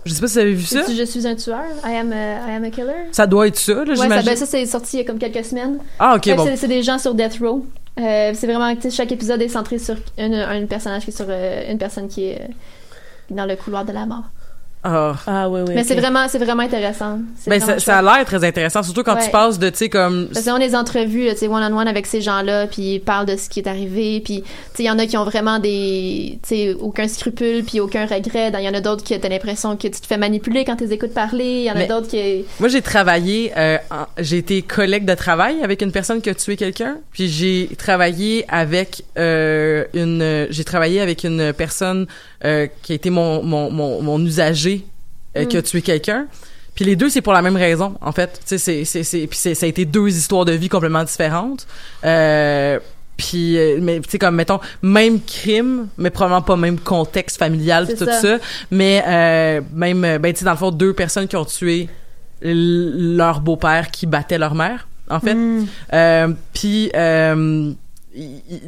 [0.05, 0.81] Je sais pas si vous avez vu ça.
[0.89, 1.59] Je suis un tueur.
[1.85, 2.15] I am a,
[2.51, 2.93] I am a killer.
[3.11, 4.25] Ça doit être ça, là, Ouais, ça, j'imagine.
[4.25, 5.77] ben, ça c'est sorti il y a comme quelques semaines.
[5.99, 6.45] Ah, ok, Fait que bon.
[6.45, 7.65] c'est- C'est des gens sur death row.
[7.99, 11.15] Euh, c'est vraiment tu sais, chaque épisode est centré sur une, un personnage qui est
[11.15, 12.45] sur euh, une personne qui est euh,
[13.29, 14.23] dans le couloir de la mort.
[14.81, 15.15] Ah.
[15.27, 15.73] Ah oui, oui.
[15.75, 17.19] Mais c'est vraiment c'est vraiment intéressant.
[17.37, 19.77] C'est Ben, vraiment ça, ça a l'air très intéressant, surtout quand tu passes de, tu
[19.77, 20.29] sais, comme.
[20.33, 23.35] Parce qu'on a des entrevues, tu sais, one-on-one avec ces gens-là, puis ils parlent de
[23.35, 26.39] ce qui est arrivé, puis, tu sais, il y en a qui ont vraiment des,
[26.43, 28.51] tu sais, aucun scrupule, puis aucun regret.
[28.57, 30.85] Il y en a d'autres qui t'as l'impression que tu te fais manipuler quand tu
[30.85, 31.43] les écoutes parler.
[31.43, 32.45] Il y en a d'autres qui...
[32.61, 36.35] Moi, j'ai travaillé, euh, en- j'ai été collègue de travail avec une personne qui a
[36.35, 42.07] tué quelqu'un, puis j'ai travaillé avec euh, une, j'ai travaillé avec une personne
[42.45, 44.85] euh, qui a été mon mon mon, mon usager
[45.37, 45.63] euh, qui a Mm.
[45.63, 46.27] tué quelqu'un.
[46.75, 48.39] Puis les deux, c'est pour la même raison, en fait.
[48.47, 51.03] Tu sais, c'est c'est c'est puis c'est- ça a été deux histoires de vie complètement
[51.03, 51.67] différentes.
[52.05, 52.79] Euh,
[53.17, 57.85] puis euh, mais tu sais comme mettons même crime mais probablement pas même contexte familial
[57.89, 58.21] tout ça.
[58.21, 58.37] ça
[58.71, 61.89] mais euh, même euh, ben tu sais dans le fond deux personnes qui ont tué
[62.41, 65.67] leur beau-père qui battait leur mère en fait Mm.
[65.93, 67.73] euh, puis euh,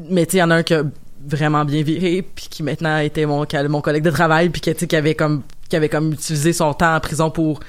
[0.10, 0.84] mais tu sais il y en a un qui a
[1.28, 4.96] vraiment bien viré puis qui maintenant était mon mon collègue de travail puis qui qui
[4.96, 7.60] avait comme qui avait comme utilisé son temps en prison pour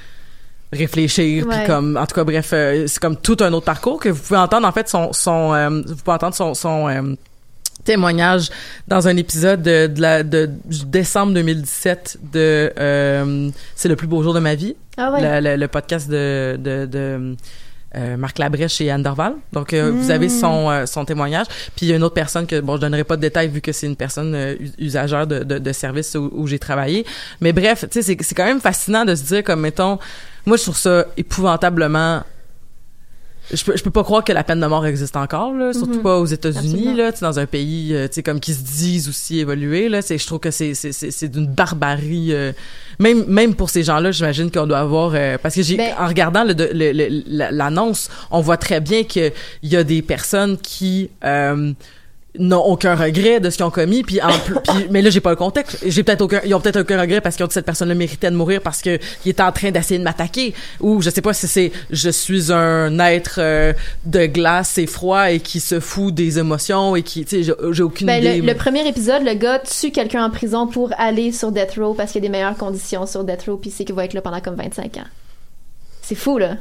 [0.73, 4.09] réfléchir puis comme en tout cas bref euh, c'est comme tout un autre parcours que
[4.09, 7.15] vous pouvez entendre en fait son son euh, vous pouvez entendre son son euh,
[7.85, 8.49] témoignage
[8.89, 12.73] dans un épisode de, de la de du décembre 2017 de
[13.75, 15.57] c'est le plus beau jour de ma vie Ah ouais.
[15.57, 17.37] le, podcast de de, de
[17.95, 19.35] euh, Marc Labrèche et Anne Dorval.
[19.53, 19.97] Donc, euh, Mm.
[19.99, 21.47] vous avez son, euh, son témoignage.
[21.77, 23.61] Puis, il y a une autre personne que, bon, je donnerai pas de détails vu
[23.61, 27.05] que c'est une personne euh, us- usagère de, de, de service où, où j'ai travaillé.
[27.41, 29.99] Mais bref, tu sais, c'est, c'est quand même fascinant de se dire, comme, mettons,
[30.47, 32.23] moi, je trouve ça épouvantablement
[33.53, 35.97] je peux, je peux pas croire que la peine de mort existe encore là, surtout
[35.97, 36.03] Mhm.
[36.03, 40.01] pas aux États-Unis là, dans un pays euh, comme qui se disent aussi évoluer là,
[40.03, 42.53] c'est je trouve que c'est c'est c'est c'est d'une barbarie euh,
[42.99, 46.07] même même pour ces gens-là, j'imagine qu'on doit avoir euh, parce que j'ai Ben- en
[46.07, 46.45] regardant
[47.27, 49.31] l'annonce, on voit très bien que
[49.63, 51.73] il y a des personnes qui euh,
[52.39, 55.21] n'ont aucun regret de ce qu'ils ont commis puis en plus puis- mais là j'ai
[55.21, 57.53] pas le contexte j'ai peut-être aucun ils ont peut-être aucun regret parce qu'ils ont dit
[57.53, 61.03] cette personne-là méritait de mourir parce que il était en train d'essayer de m'attaquer ou
[61.03, 63.75] je sais pas si c'est je suis un être euh,
[64.07, 67.53] de glace et froid et qui se fout des émotions et qui tu sais j'ai-
[67.73, 70.91] j'ai aucune Ben, idée le, le premier épisode, le gars tue quelqu'un en prison pour
[70.97, 73.71] aller sur Death Row parce qu'il y a des meilleures conditions sur Death Row puis
[73.71, 75.05] c'est qu'il va être là pendant comme 25 ans.
[76.01, 76.57] C'est fou, là.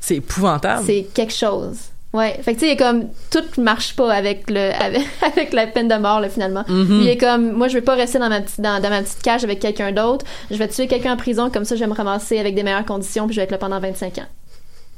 [0.00, 1.76] c'est épouvantable C'est quelque chose.
[2.14, 2.38] Ouais.
[2.42, 5.96] Fait que tu sais, comme, tout marche pas avec le, avec, avec la peine de
[5.96, 6.64] mort, là, finalement.
[6.68, 7.00] Mhm.
[7.02, 9.20] Il est comme, moi, je veux pas rester dans ma petite, dans, dans ma petite
[9.20, 10.24] cage avec quelqu'un d'autre.
[10.50, 12.86] Je vais tuer quelqu'un en prison, comme ça, je vais me ramasser avec des meilleures
[12.86, 14.26] conditions puis je vais être là pendant 25 ans.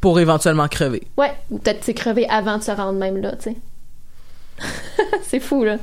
[0.00, 1.32] pour éventuellement crever Ouais.
[1.50, 3.56] Ou peut-être, crever avant de se rendre même là, tu sais.
[5.22, 5.76] c'est fou, là.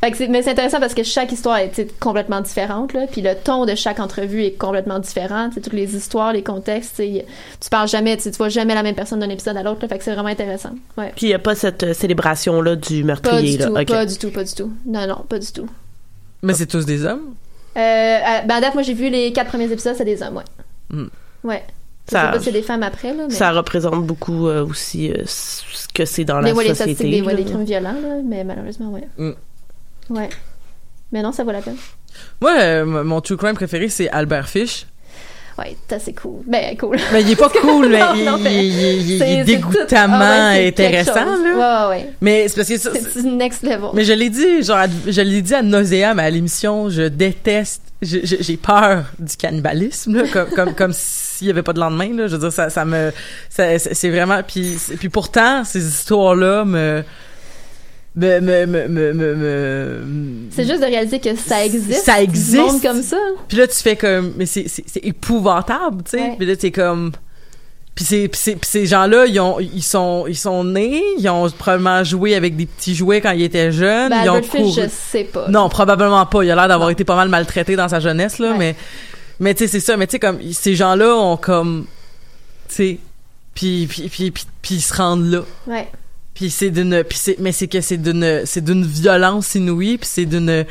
[0.00, 3.06] Fait que c'est- mais c'est intéressant parce que chaque histoire est complètement différente, là.
[3.10, 5.48] Puis le ton de chaque entrevue est complètement différent.
[5.48, 8.94] Tu sais, toutes les histoires, les contextes, tu parles jamais, tu vois jamais la même
[8.94, 9.88] personne d'un épisode à l'autre, là.
[9.88, 10.70] Fait que c'est vraiment intéressant.
[10.96, 11.12] Ouais.
[11.16, 13.66] Puis il y a pas cette euh, célébration-là du Pas meurtrier, du là.
[13.66, 14.72] tout, pas du tout, pas du tout.
[14.86, 15.68] Non, non, pas du tout.
[16.42, 17.34] mais c'est tous des hommes?
[17.76, 20.36] Euh, à- ben à date, moi, j'ai vu les quatre premiers épisodes, c'est des hommes,
[20.36, 20.44] ouais.
[20.90, 21.06] Hmm.
[21.44, 21.62] Ouais.
[22.10, 23.34] Je Ça- sais pas si c'est des femmes après, là, mais...
[23.34, 26.94] Ça représente beaucoup euh, aussi euh, ce que c'est dans la des, ouais, les société.
[26.94, 27.38] statistiques des, ouais, là.
[27.42, 29.06] des crimes violents, là, mais malheureusement, ouais.
[29.16, 29.32] Hmm.
[30.10, 30.28] Ouais.
[31.12, 31.76] Mais non, ça vaut la peine.
[32.40, 34.86] moi euh, mon true crime préféré c'est Albert Fish
[35.58, 36.40] Ouais, c'est cool.
[36.46, 36.96] Ben, cool.
[37.12, 40.24] mais il est pas cool mais il, Non, mais il- il- il- est dégoûtamment tout-
[40.24, 42.10] ah ouais, intéressant là Ouais, ouais, ouais.
[42.20, 43.90] mais c'est parce que ça- C'est next level.
[43.94, 47.82] Mais je l'ai dit, genre, à- je l'ai dit à nauséam à l'émission, je déteste,
[48.00, 50.92] j'ai peur du cannibalisme, là, comme, comme, comme
[51.40, 52.26] s'il y avait pas de lendemain, là.
[52.28, 53.10] Je veux dire, ça, ça me,
[53.48, 57.02] ça- c'est vraiment, puis, puis pourtant, ces histoires-là me,
[58.16, 62.04] me, me, me, me, me- C'est juste de réaliser que ça existe.
[62.04, 62.56] Ça Du existe.
[62.58, 63.16] monde comme ça.
[63.48, 66.20] Puis là, tu fais comme, mais c'est, c'est, c'est épouvantable, tu sais.
[66.20, 66.34] Ouais.
[66.36, 67.12] Puis là, t'es comme,
[67.94, 71.28] puis c'est, puis c'est- puis ces gens-là, ils ont, ils sont, ils sont nés, ils
[71.28, 74.74] ont probablement joué avec des petits jouets quand ils étaient jeunes, Ben, ils ont Fish,
[74.76, 75.46] je sais pas.
[75.48, 76.42] Non, probablement pas.
[76.42, 76.92] Il a l'air d'avoir Non.
[76.92, 78.58] été pas mal maltraité dans sa jeunesse, là, Ouais.
[78.58, 78.76] mais,
[79.40, 79.96] mais tu sais, c'est ça.
[79.96, 81.86] Mais tu sais, comme, ces gens-là ont comme,
[82.68, 82.98] tu sais,
[83.54, 85.42] puis, puis, puis, puis, puis ils se rendent là.
[85.66, 85.88] Ouais.
[86.34, 90.08] Puis c'est d'une, puis c'est, mais c'est que c'est d'une, c'est d'une violence inouïe, puis
[90.10, 90.64] c'est d'une,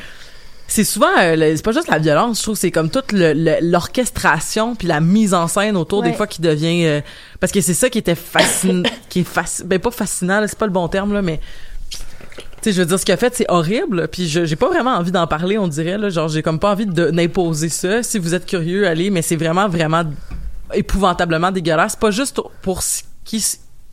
[0.70, 4.88] c'est souvent, euh, c'est pas juste la violence, je trouve, c'est comme toute l'orchestration puis
[4.88, 7.02] la mise en scène autour des fois qui devient, euh,
[7.40, 10.58] parce que c'est ça qui était fascinant, qui est fascinant, ben pas fascinant, là, c'est
[10.58, 11.40] pas le bon terme là, mais
[12.64, 14.08] sais, je veux dire, ce qu'il a fait, c'est horrible.
[14.10, 15.98] Puis je- j'ai pas vraiment envie d'en parler, on dirait.
[15.98, 18.04] Là, genre, j'ai comme pas envie de d'imposer ça.
[18.04, 19.10] Si vous êtes curieux, allez.
[19.10, 20.04] Mais c'est vraiment, vraiment
[20.74, 21.96] épouvantablement dégueulasse.
[21.96, 23.44] Pas juste pour ce qui,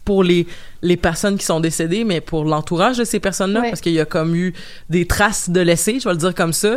[0.05, 0.47] pour les
[0.83, 3.69] les personnes qui sont décédées, mais pour l'entourage de ces personnes-là, Ouais.
[3.71, 4.55] parce qu'il y a comme eu
[4.91, 6.77] des traces de laissés, je vais le dire comme ça.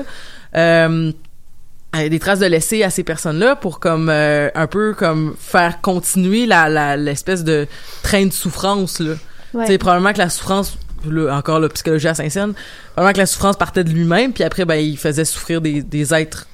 [0.55, 1.11] Euh,
[1.93, 6.45] des traces de laissés à ces personnes-là pour comme euh, un peu comme faire continuer
[6.45, 7.67] la la- l'espèce de
[8.03, 9.13] train de souffrance là.
[9.53, 9.65] Ouais.
[9.65, 12.53] Tu sais, probablement que la souffrance, là, encore la psychologie à Saint-Saëns,
[12.93, 16.13] probablement que la souffrance partait de lui-même, puis après, ben, il faisait souffrir des, des
[16.13, 16.45] êtres.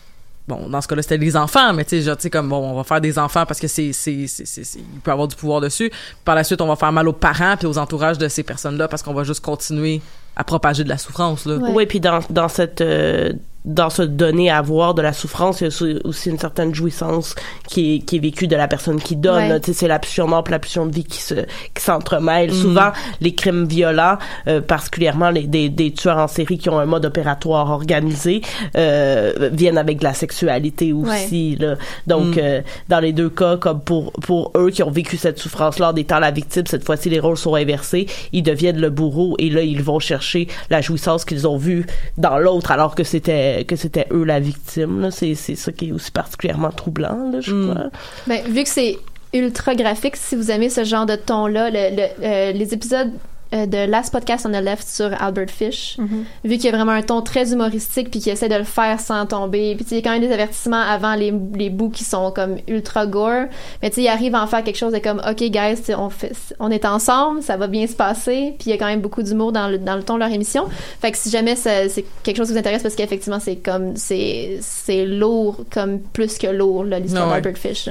[0.47, 2.57] Bon, dans ce cas-là, c'était des enfants, mais tu sais, genre, tu sais, comme, bon,
[2.57, 5.27] on va faire des enfants parce que c'est, c'est, c'est, c'est- c'est- il peut avoir
[5.27, 5.91] du pouvoir dessus.
[6.23, 8.87] Par la suite, on va faire mal aux parents puis aux entourages de ces personnes-là
[8.87, 10.01] parce qu'on va juste continuer
[10.35, 11.55] à propager de la souffrance, là.
[11.55, 11.69] Ouais.
[11.73, 13.33] Oui, puis dans, dans cette euh,
[13.65, 17.35] dans ce donner à voir de la souffrance, il y a aussi- une certaine jouissance
[17.67, 19.51] qui est, qui est vécue de la personne qui donne.
[19.51, 19.59] Ouais.
[19.73, 21.33] c'est la pulsion mort la pulsion de vie qui se
[21.73, 22.51] qui s'entremêlent.
[22.51, 22.61] Mm.
[22.61, 22.91] Souvent,
[23.21, 27.05] les crimes violents, euh, particulièrement les, des, des tueurs en série qui ont un mode
[27.05, 28.41] opératoire organisé,
[28.77, 31.55] euh, viennent avec de la sexualité aussi.
[31.55, 31.75] Là.
[32.07, 32.39] Donc, Mm.
[32.39, 35.95] euh, dans les deux cas, comme pour pour eux qui ont vécu cette souffrance-là en
[35.95, 38.05] étant la victime, cette fois-ci les rôles sont inversés.
[38.31, 41.85] Ils deviennent le bourreau et là ils vont chercher la jouissance qu'ils ont vue
[42.17, 45.01] dans l'autre alors que c'était que c'était eux la victime.
[45.01, 45.11] là.
[45.11, 47.69] C'est c'est ça qui est aussi particulièrement troublant, là, je Mm.
[47.71, 47.89] crois.
[48.27, 48.97] Ben, vu que c'est
[49.33, 53.11] ultra graphique, si vous aimez ce genre de ton-là, le- le- euh, les épisodes
[53.55, 55.97] de Last Podcast on the Left sur Albert Fish,
[56.43, 58.99] vu qu'il y a vraiment un ton très humoristique puis qu'il essaie de le faire
[58.99, 62.03] sans tomber, puis il y a quand même des avertissements avant les, les bouts qui
[62.03, 63.45] sont comme ultra gore,
[63.81, 66.09] mais tu sais, il arrive à en faire quelque chose de comme, ok guys, on,
[66.09, 69.01] fait, on est ensemble, ça va bien se passer, puis il y a quand même
[69.01, 70.67] beaucoup d'humour dans le, dans le ton de leur émission,
[70.99, 74.57] fait que si jamais c'est quelque chose qui vous intéresse, parce qu'effectivement c'est comme, c'est
[74.61, 77.41] c'est lourd comme plus que lourd, l'histoire ouais.
[77.41, 77.89] d'Albert Fish.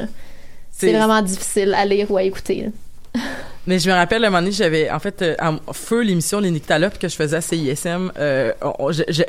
[0.77, 2.71] C'est vraiment difficile à lire ou à écouter.
[3.67, 6.51] Mais je me rappelle, un moment donné, j'avais, en fait, euh, en feu l'émission Les
[6.51, 8.53] Nyctalopes que je faisais à CISM, euh,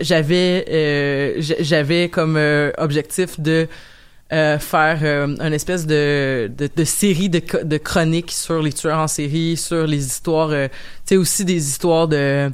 [0.01, 3.67] j'avais, euh, j'avais comme euh, objectif de
[4.33, 9.07] euh, faire une espèce de, de, de série de, de chroniques sur les tueurs en
[9.07, 10.69] série, sur les histoires, tu
[11.05, 12.49] sais, aussi des histoires de...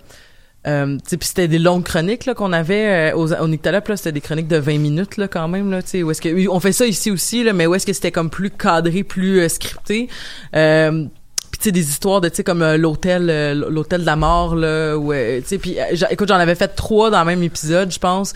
[0.67, 4.11] Euh, puis c'était des longues chroniques là qu'on avait euh, aux, au Nyctalope, là c'était
[4.11, 6.59] des chroniques de 20 minutes là quand même là tu sais où est-ce que on
[6.59, 10.07] fait ça ici aussi là mais où est-ce que c'était comme plus cadré plus scripté
[10.55, 11.05] euh,
[11.52, 14.16] puis tu sais des histoires de tu sais comme euh, l'hôtel euh, l'hôtel de la
[14.16, 15.78] mort là où euh, tu sais puis
[16.10, 18.34] écoute j'en avais fait trois dans le même épisode je pense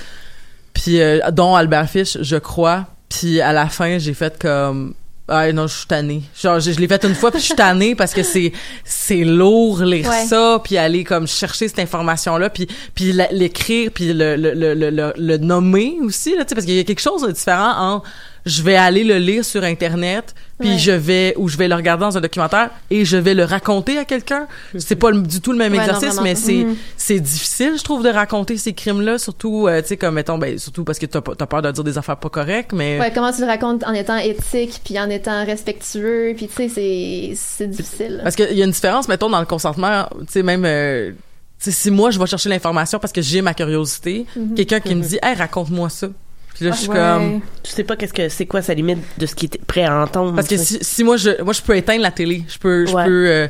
[0.74, 4.94] puis euh, dont Albert Fish je crois puis à la fin j'ai fait comme
[5.28, 6.22] ah non, je suis tannée.
[6.40, 8.52] Genre, je, je l'ai fait une fois, puis je suis tannée parce que c'est
[8.84, 10.26] c'est lourd lire Ouais.
[10.28, 14.76] ça, puis aller comme chercher cette information-là, puis puis la- l'écrire, puis le le, le,
[14.76, 17.32] le, le, le nommer aussi, là, tu sais, parce qu'il y a quelque chose de
[17.32, 18.08] différent entre
[18.46, 20.78] je vais aller le lire sur internet, puis Ouais.
[20.78, 23.98] je vais ou je vais le regarder dans un documentaire et je vais le raconter
[23.98, 24.48] à quelqu'un.
[24.78, 26.76] C'est pas le- du tout le même Ouais, exercice, mais c'est Mhm.
[26.96, 30.58] c'est difficile, je trouve, de raconter ces crimes-là, surtout, euh, tu sais, comme mettons, ben
[30.60, 33.32] surtout parce que t'as t'as peur de dire des affaires pas correctes, mais Ouais, comment
[33.34, 37.68] tu le racontes en étant éthique, puis en étant respectueux, puis tu sais, c'est c'est
[37.70, 38.20] difficile.
[38.24, 41.12] Parce qu'il y a une différence, mettons, dans le consentement, tu sais, même, euh,
[41.58, 44.54] si moi, je vais chercher l'information parce que j'ai ma curiosité, Mhm.
[44.56, 46.08] quelqu'un qui me dit, hey, raconte-moi ça.
[46.56, 46.96] Puis là, je suis Ouais.
[46.96, 49.84] comme, Tu sais pas qu'est-ce que c'est quoi sa limite de ce qui est prêt
[49.84, 50.34] à entendre.
[50.36, 52.94] parce que si, si moi, je, moi, je peux éteindre la télé, je peux, je
[52.94, 53.06] Ouais.
[53.06, 53.48] peux, euh,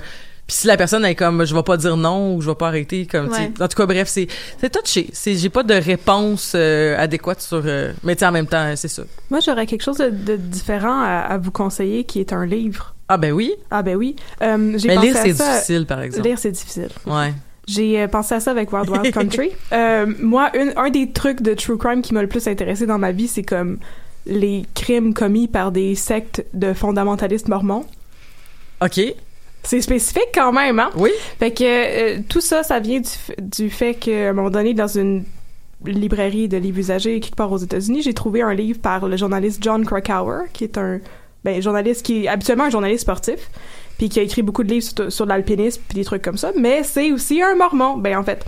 [0.47, 2.67] puis si la personne est comme, je vais pas dire non ou je vais pas
[2.67, 3.41] arrêter, comme, tu sais.
[3.41, 3.51] Ouais.
[3.61, 4.27] en tout cas, bref, c'est,
[4.59, 5.07] c'est touché.
[5.13, 8.73] C'est, j'ai pas de réponse euh, adéquate sur, euh, mais tu sais, en même temps,
[8.75, 9.03] c'est ça.
[9.29, 12.93] Moi, j'aurais quelque chose de, de différent à, à vous conseiller qui est un livre.
[13.07, 14.15] Ah ben oui, Ah ben oui.
[14.41, 16.27] Euh, j'ai mais pensé lire à c'est difficile, par exemple.
[16.27, 16.89] Lire, c'est difficile.
[17.05, 17.33] Ouais.
[17.67, 19.49] J'ai euh, pensé à ça avec Wild Wild Country.
[19.73, 22.97] Euh, moi, une- un des trucs de true crime qui m'a le plus intéressé dans
[22.99, 23.79] ma vie, c'est comme
[24.27, 27.85] les crimes commis par des sectes de fondamentalistes mormons.
[28.81, 28.99] Ok.
[29.63, 30.91] C'est spécifique quand même, hein?
[30.95, 31.09] Oui.
[31.39, 33.09] Fait que euh, tout ça, ça vient du,
[33.41, 35.23] du fait qu'à un moment donné, dans une
[35.85, 39.63] librairie de livres usagés quelque part aux États-Unis, j'ai trouvé un livre par le journaliste
[39.63, 40.99] John Krakauer, qui est un
[41.43, 43.49] ben, journaliste qui est habituellement un journaliste sportif,
[43.97, 46.51] puis qui a écrit beaucoup de livres sur, sur l'alpinisme puis des trucs comme ça,
[46.57, 47.97] mais c'est aussi un mormon.
[47.97, 48.43] Ben en fait,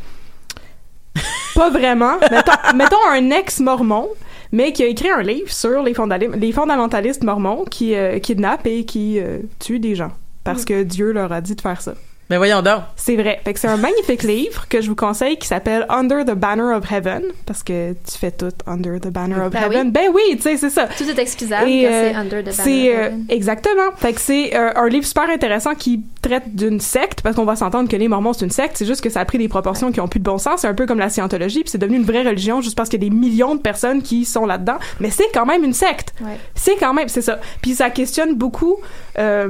[1.56, 2.18] pas vraiment.
[2.32, 4.08] Mettons, mettons un ex-mormon,
[4.52, 8.68] mais qui a écrit un livre sur les, fondali- les fondamentalistes mormons qui euh, kidnappent
[8.68, 10.12] et qui euh, tuent des gens
[10.44, 11.94] parce que Dieu leur a dit de faire ça.
[12.30, 12.82] Mais voyons donc.
[12.98, 13.40] C'est vrai.
[13.46, 16.76] Fait que c'est un magnifique livre que je vous conseille qui s'appelle Under the Banner
[16.76, 19.88] of Heaven parce que tu fais tout Under the Banner of Ben Heaven.
[19.88, 19.92] oui.
[19.94, 20.88] Ben oui, tu sais, c'est ça.
[20.98, 23.26] Tout est excusable Et, quand euh, c'est under the banner C'est of euh, heaven.
[23.30, 23.92] exactement.
[23.96, 27.56] Fait que c'est euh, un livre super intéressant qui traite d'une secte parce qu'on va
[27.56, 28.76] s'entendre que les Mormons c'est une secte.
[28.78, 30.62] C'est juste que ça a pris des proportions qui ont plus de bon sens.
[30.62, 33.02] C'est un peu comme la scientologie puis c'est devenu une vraie religion juste parce qu'il
[33.02, 34.78] y a des millions de personnes qui sont là-dedans.
[35.00, 36.14] Mais c'est quand même une secte.
[36.20, 36.38] Ouais.
[36.56, 37.40] C'est quand même, c'est ça.
[37.62, 38.76] Puis ça questionne beaucoup
[39.18, 39.50] euh,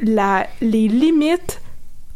[0.00, 1.60] la, les limites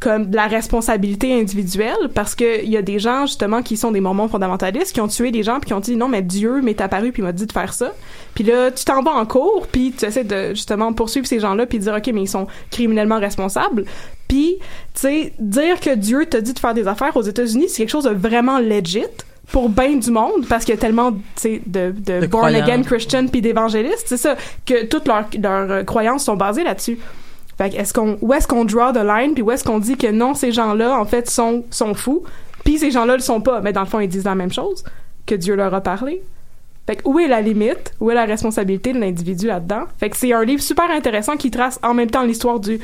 [0.00, 3.92] comme de la responsabilité individuelle parce que il y a des gens justement qui sont
[3.92, 6.62] des mormons fondamentalistes qui ont tué des gens puis qui ont dit non mais Dieu
[6.62, 7.92] m'est apparu puis m'a dit de faire ça.
[8.34, 11.66] Puis là tu t'en vas en cours puis tu essaies de justement poursuivre ces gens-là
[11.66, 13.84] puis dire ok mais ils sont criminellement responsables.
[14.26, 14.56] Puis
[14.94, 17.90] tu sais dire que Dieu t'a dit de faire des affaires aux États-Unis c'est quelque
[17.90, 19.04] chose de vraiment legit
[19.52, 22.54] pour bien du monde parce qu'il y a tellement tu sais de, de, De born
[22.54, 26.98] again Christian puis d'évangélistes c'est ça que toutes leurs leurs croyances sont basées là-dessus
[27.60, 30.10] fait est-ce qu'on où est-ce qu'on draw the line puis où est-ce qu'on dit que
[30.10, 32.22] non ces gens-là en fait sont sont fous
[32.64, 33.60] puis ces gens-là le sont pas?
[33.60, 34.84] Mais dans le fond ils disent la même chose
[35.26, 36.22] que Dieu leur a parlé.
[36.86, 37.94] Fait que où est la limite?
[38.00, 39.84] Où est la responsabilité de l'individu là-dedans?
[39.98, 42.80] Fait que c'est un livre super intéressant qui trace en même temps l'histoire du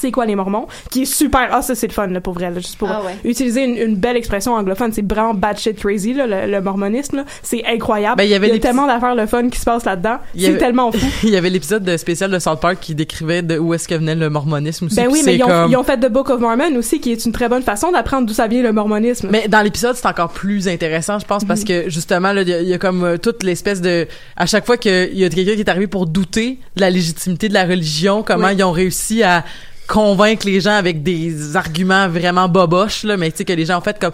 [0.00, 2.50] c'est quoi les mormons qui est super ah ça c'est le fun là pour vrai
[2.50, 3.16] là, juste pour Ah ouais.
[3.24, 7.18] utiliser une, une belle expression anglophone c'est vraiment bad shit crazy là, le, le mormonisme
[7.18, 7.24] là.
[7.42, 9.64] c'est incroyable Ben, il y avait il y a tellement d'affaires le fun qui se
[9.64, 12.38] passe là-dedans Il y c'est avait- tellement fou Il y avait l'épisode de spécial de
[12.38, 14.96] South Park qui décrivait de où est-ce que venait le mormonisme aussi.
[14.96, 17.12] Ben oui, mais ils ont, comme- ils ont fait The Book of Mormon aussi, qui
[17.12, 19.28] est une très bonne façon d'apprendre d'où ça vient le mormonisme.
[19.30, 21.48] Mais dans l'épisode, c'est encore plus intéressant, je pense, Mhm.
[21.48, 24.06] parce que justement, là, il y, a- il y a comme euh, toute l'espèce de...
[24.36, 27.48] À chaque fois qu'il y a quelqu'un qui est arrivé pour douter de la légitimité
[27.48, 28.54] de la religion, comment Oui.
[28.56, 29.44] ils ont réussi à
[29.90, 33.78] convaincre les gens avec des arguments vraiment boboches, là, mais tu sais, que les gens
[33.78, 34.12] ont fait comme...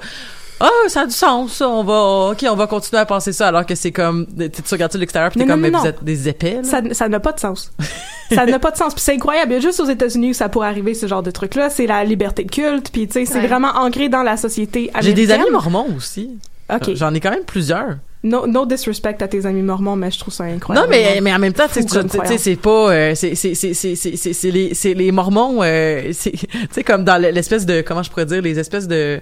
[0.59, 3.49] Ah, ça a du sens, ça, on va, ok, on va continuer à penser ça,
[3.49, 5.81] alors que c'est comme, tu regardes ça de l'extérieur, puis t'es comme, non, mais non,
[5.81, 6.65] vous êtes des épais, là.
[6.65, 7.71] ça ça n'a pas de sens.
[8.33, 8.95] ça n'a pas de sens.
[8.95, 9.53] Puis c'est incroyable.
[9.53, 11.69] Il y a juste aux États-Unis où ça pourrait arriver, ce genre de truc-là.
[11.69, 12.91] C'est la liberté de culte.
[12.91, 13.47] Puis, tu sais, c'est Ouais.
[13.47, 15.27] vraiment ancré dans la société J'ai américaine.
[15.27, 16.31] des amis mormons aussi.
[16.73, 16.95] OK.
[16.95, 17.99] J'en ai quand même plusieurs.
[18.23, 20.87] No, no disrespect à tes amis mormons, mais je trouve ça incroyable.
[20.87, 24.33] Non, mais, mais en même temps, c'est pas, euh, c'est, c'est, c'est, c'est, c'est, c'est,
[24.33, 28.11] c'est les, c'est les mormons, euh, c'est, tu sais, comme dans l'espèce de, comment je
[28.11, 29.21] pourrais dire, les espèces de,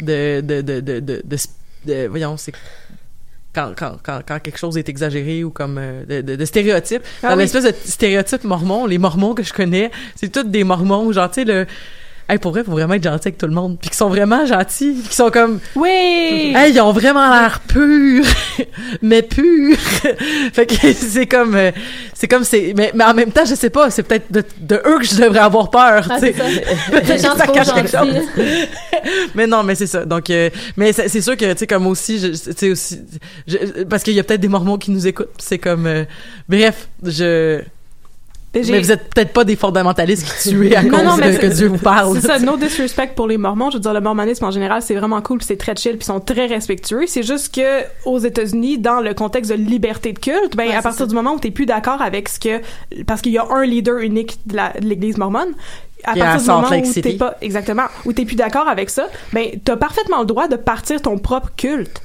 [0.00, 1.36] de, de, de, de, de, de,
[1.86, 2.52] de- voyons, c'est,
[3.54, 7.02] quand, quand, quand, quand quelque chose est exagéré ou comme euh, de, de, de stéréotypes.
[7.22, 7.42] Ah dans oui.
[7.42, 11.42] l'espèce de stéréotype mormon, les mormons que je connais, c'est tous des mormons, genre, tu
[11.42, 11.66] sais, le,
[12.28, 14.46] hey, pour vrai, faut vraiment être gentil avec tout le monde, puis qui sont vraiment
[14.46, 16.52] gentils, qui sont comme, Oui!
[16.56, 18.24] Hey, ils ont vraiment l'air purs,
[19.02, 19.76] mais purs.
[20.52, 21.70] fait que c'est comme, euh,
[22.14, 24.76] c'est comme c'est, mais, mais en même temps, je sais pas, c'est peut-être de, de
[24.86, 26.34] eux que je devrais avoir peur, Ah, tu sais.
[27.04, 27.34] c'est ça.
[27.38, 28.22] Ça cache quelque chose.
[29.34, 30.04] mais non, mais c'est ça.
[30.04, 33.00] Donc, euh, mais c'est c'est sûr que tu sais comme aussi, je- tu sais aussi,
[33.46, 35.28] je- parce qu'il y a peut-être des Mormons qui nous écoutent.
[35.38, 36.04] C'est comme, euh,
[36.48, 37.60] bref, je
[38.54, 41.38] Mais vous êtes peut-être pas des fondamentalistes qui tuent à Non, cause non, mais de
[41.38, 42.18] que Dieu vous parle.
[42.20, 43.70] C'est ça, no disrespect pour les Mormons.
[43.70, 46.04] Je veux dire, le mormonisme en général, c'est vraiment cool, c'est très chill, puis ils
[46.04, 47.04] sont très respectueux.
[47.06, 50.82] C'est juste que aux États-Unis, dans le contexte de liberté de culte, ben Ouais, à
[50.82, 51.06] partir ça.
[51.06, 52.60] du moment où t'es plus d'accord avec ce que,
[53.06, 55.48] parce qu'il y a un leader unique de l'Église mormone.
[56.04, 59.46] À partir du moment où t'es pas exactement, où t'es plus d'accord avec ça, ben
[59.64, 62.02] t'as parfaitement le droit de partir ton propre culte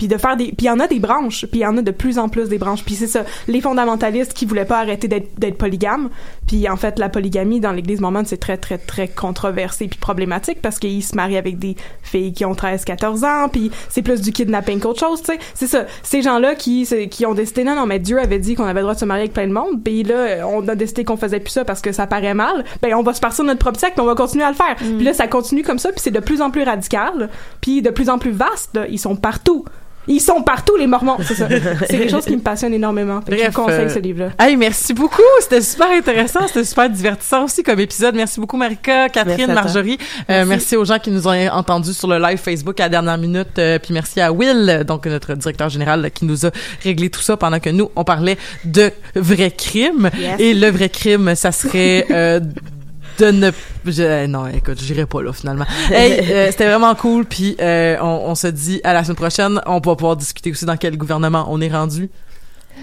[0.00, 1.76] puis de faire des puis il y en a des branches puis il y en
[1.76, 2.82] a de plus en plus des branches.
[2.84, 6.08] Puis c'est ça les fondamentalistes qui voulaient pas arrêter d'être polygames.
[6.48, 10.62] Puis en fait la polygamie dans l'église mormone c'est très très très controversé puis problématique
[10.62, 14.22] parce qu'ils se marient avec des filles qui ont 13 14 ans puis c'est plus
[14.22, 15.38] du kidnapping qu'autre chose tu sais.
[15.52, 18.64] C'est ça ces gens-là qui qui ont décidé non non mais Dieu avait dit qu'on
[18.64, 21.04] avait le droit de se marier avec plein de monde puis là on a décidé
[21.04, 22.64] qu'on faisait plus ça parce que ça paraît mal.
[22.80, 24.76] Ben on va se partir de notre propre puis on va continuer à le faire.
[24.76, 27.28] Puis là ça continue comme ça puis c'est de plus en plus radical
[27.60, 28.86] puis de plus en plus vaste là.
[28.88, 29.66] ils sont partout
[30.10, 31.48] ils sont partout, les Mormons, c'est ça.
[31.88, 33.20] C'est quelque chose qui me passionne énormément.
[33.22, 34.30] Fait que je vous conseille euh, ce livre-là.
[34.38, 35.22] Hey, merci beaucoup.
[35.40, 36.46] C'était super intéressant.
[36.48, 38.14] C'était super divertissant aussi comme épisode.
[38.14, 39.52] Merci beaucoup, Marika, Catherine.
[39.52, 39.98] Marjorie.
[40.28, 40.76] Euh, merci.
[40.76, 43.58] aux gens qui nous ont entendus sur le live Facebook à la dernière minute.
[43.58, 46.50] Euh, puis merci à Will, donc notre directeur général, qui nous a
[46.82, 50.10] réglé tout ça pendant que nous, on parlait de vrais crimes.
[50.18, 50.40] Yes.
[50.40, 52.40] Et le vrai crime, ça serait...
[53.20, 53.50] de ne
[53.86, 58.30] je- non écoute j'irai pas là finalement hey euh, c'était vraiment cool puis euh, on,
[58.30, 61.46] on se dit à la semaine prochaine on va pouvoir discuter aussi dans quel gouvernement
[61.48, 62.08] on est rendu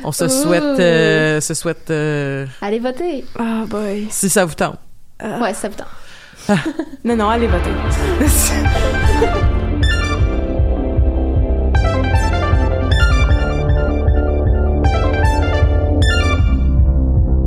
[0.04, 0.30] on se Ouh.
[0.30, 3.26] souhaite euh, se souhaite euh, Allez voter.
[3.40, 4.08] Ah, boy.
[4.12, 4.78] si ça vous tente
[5.24, 6.58] Ouais, ça vous tente.
[7.04, 7.72] Non, non, allez voter.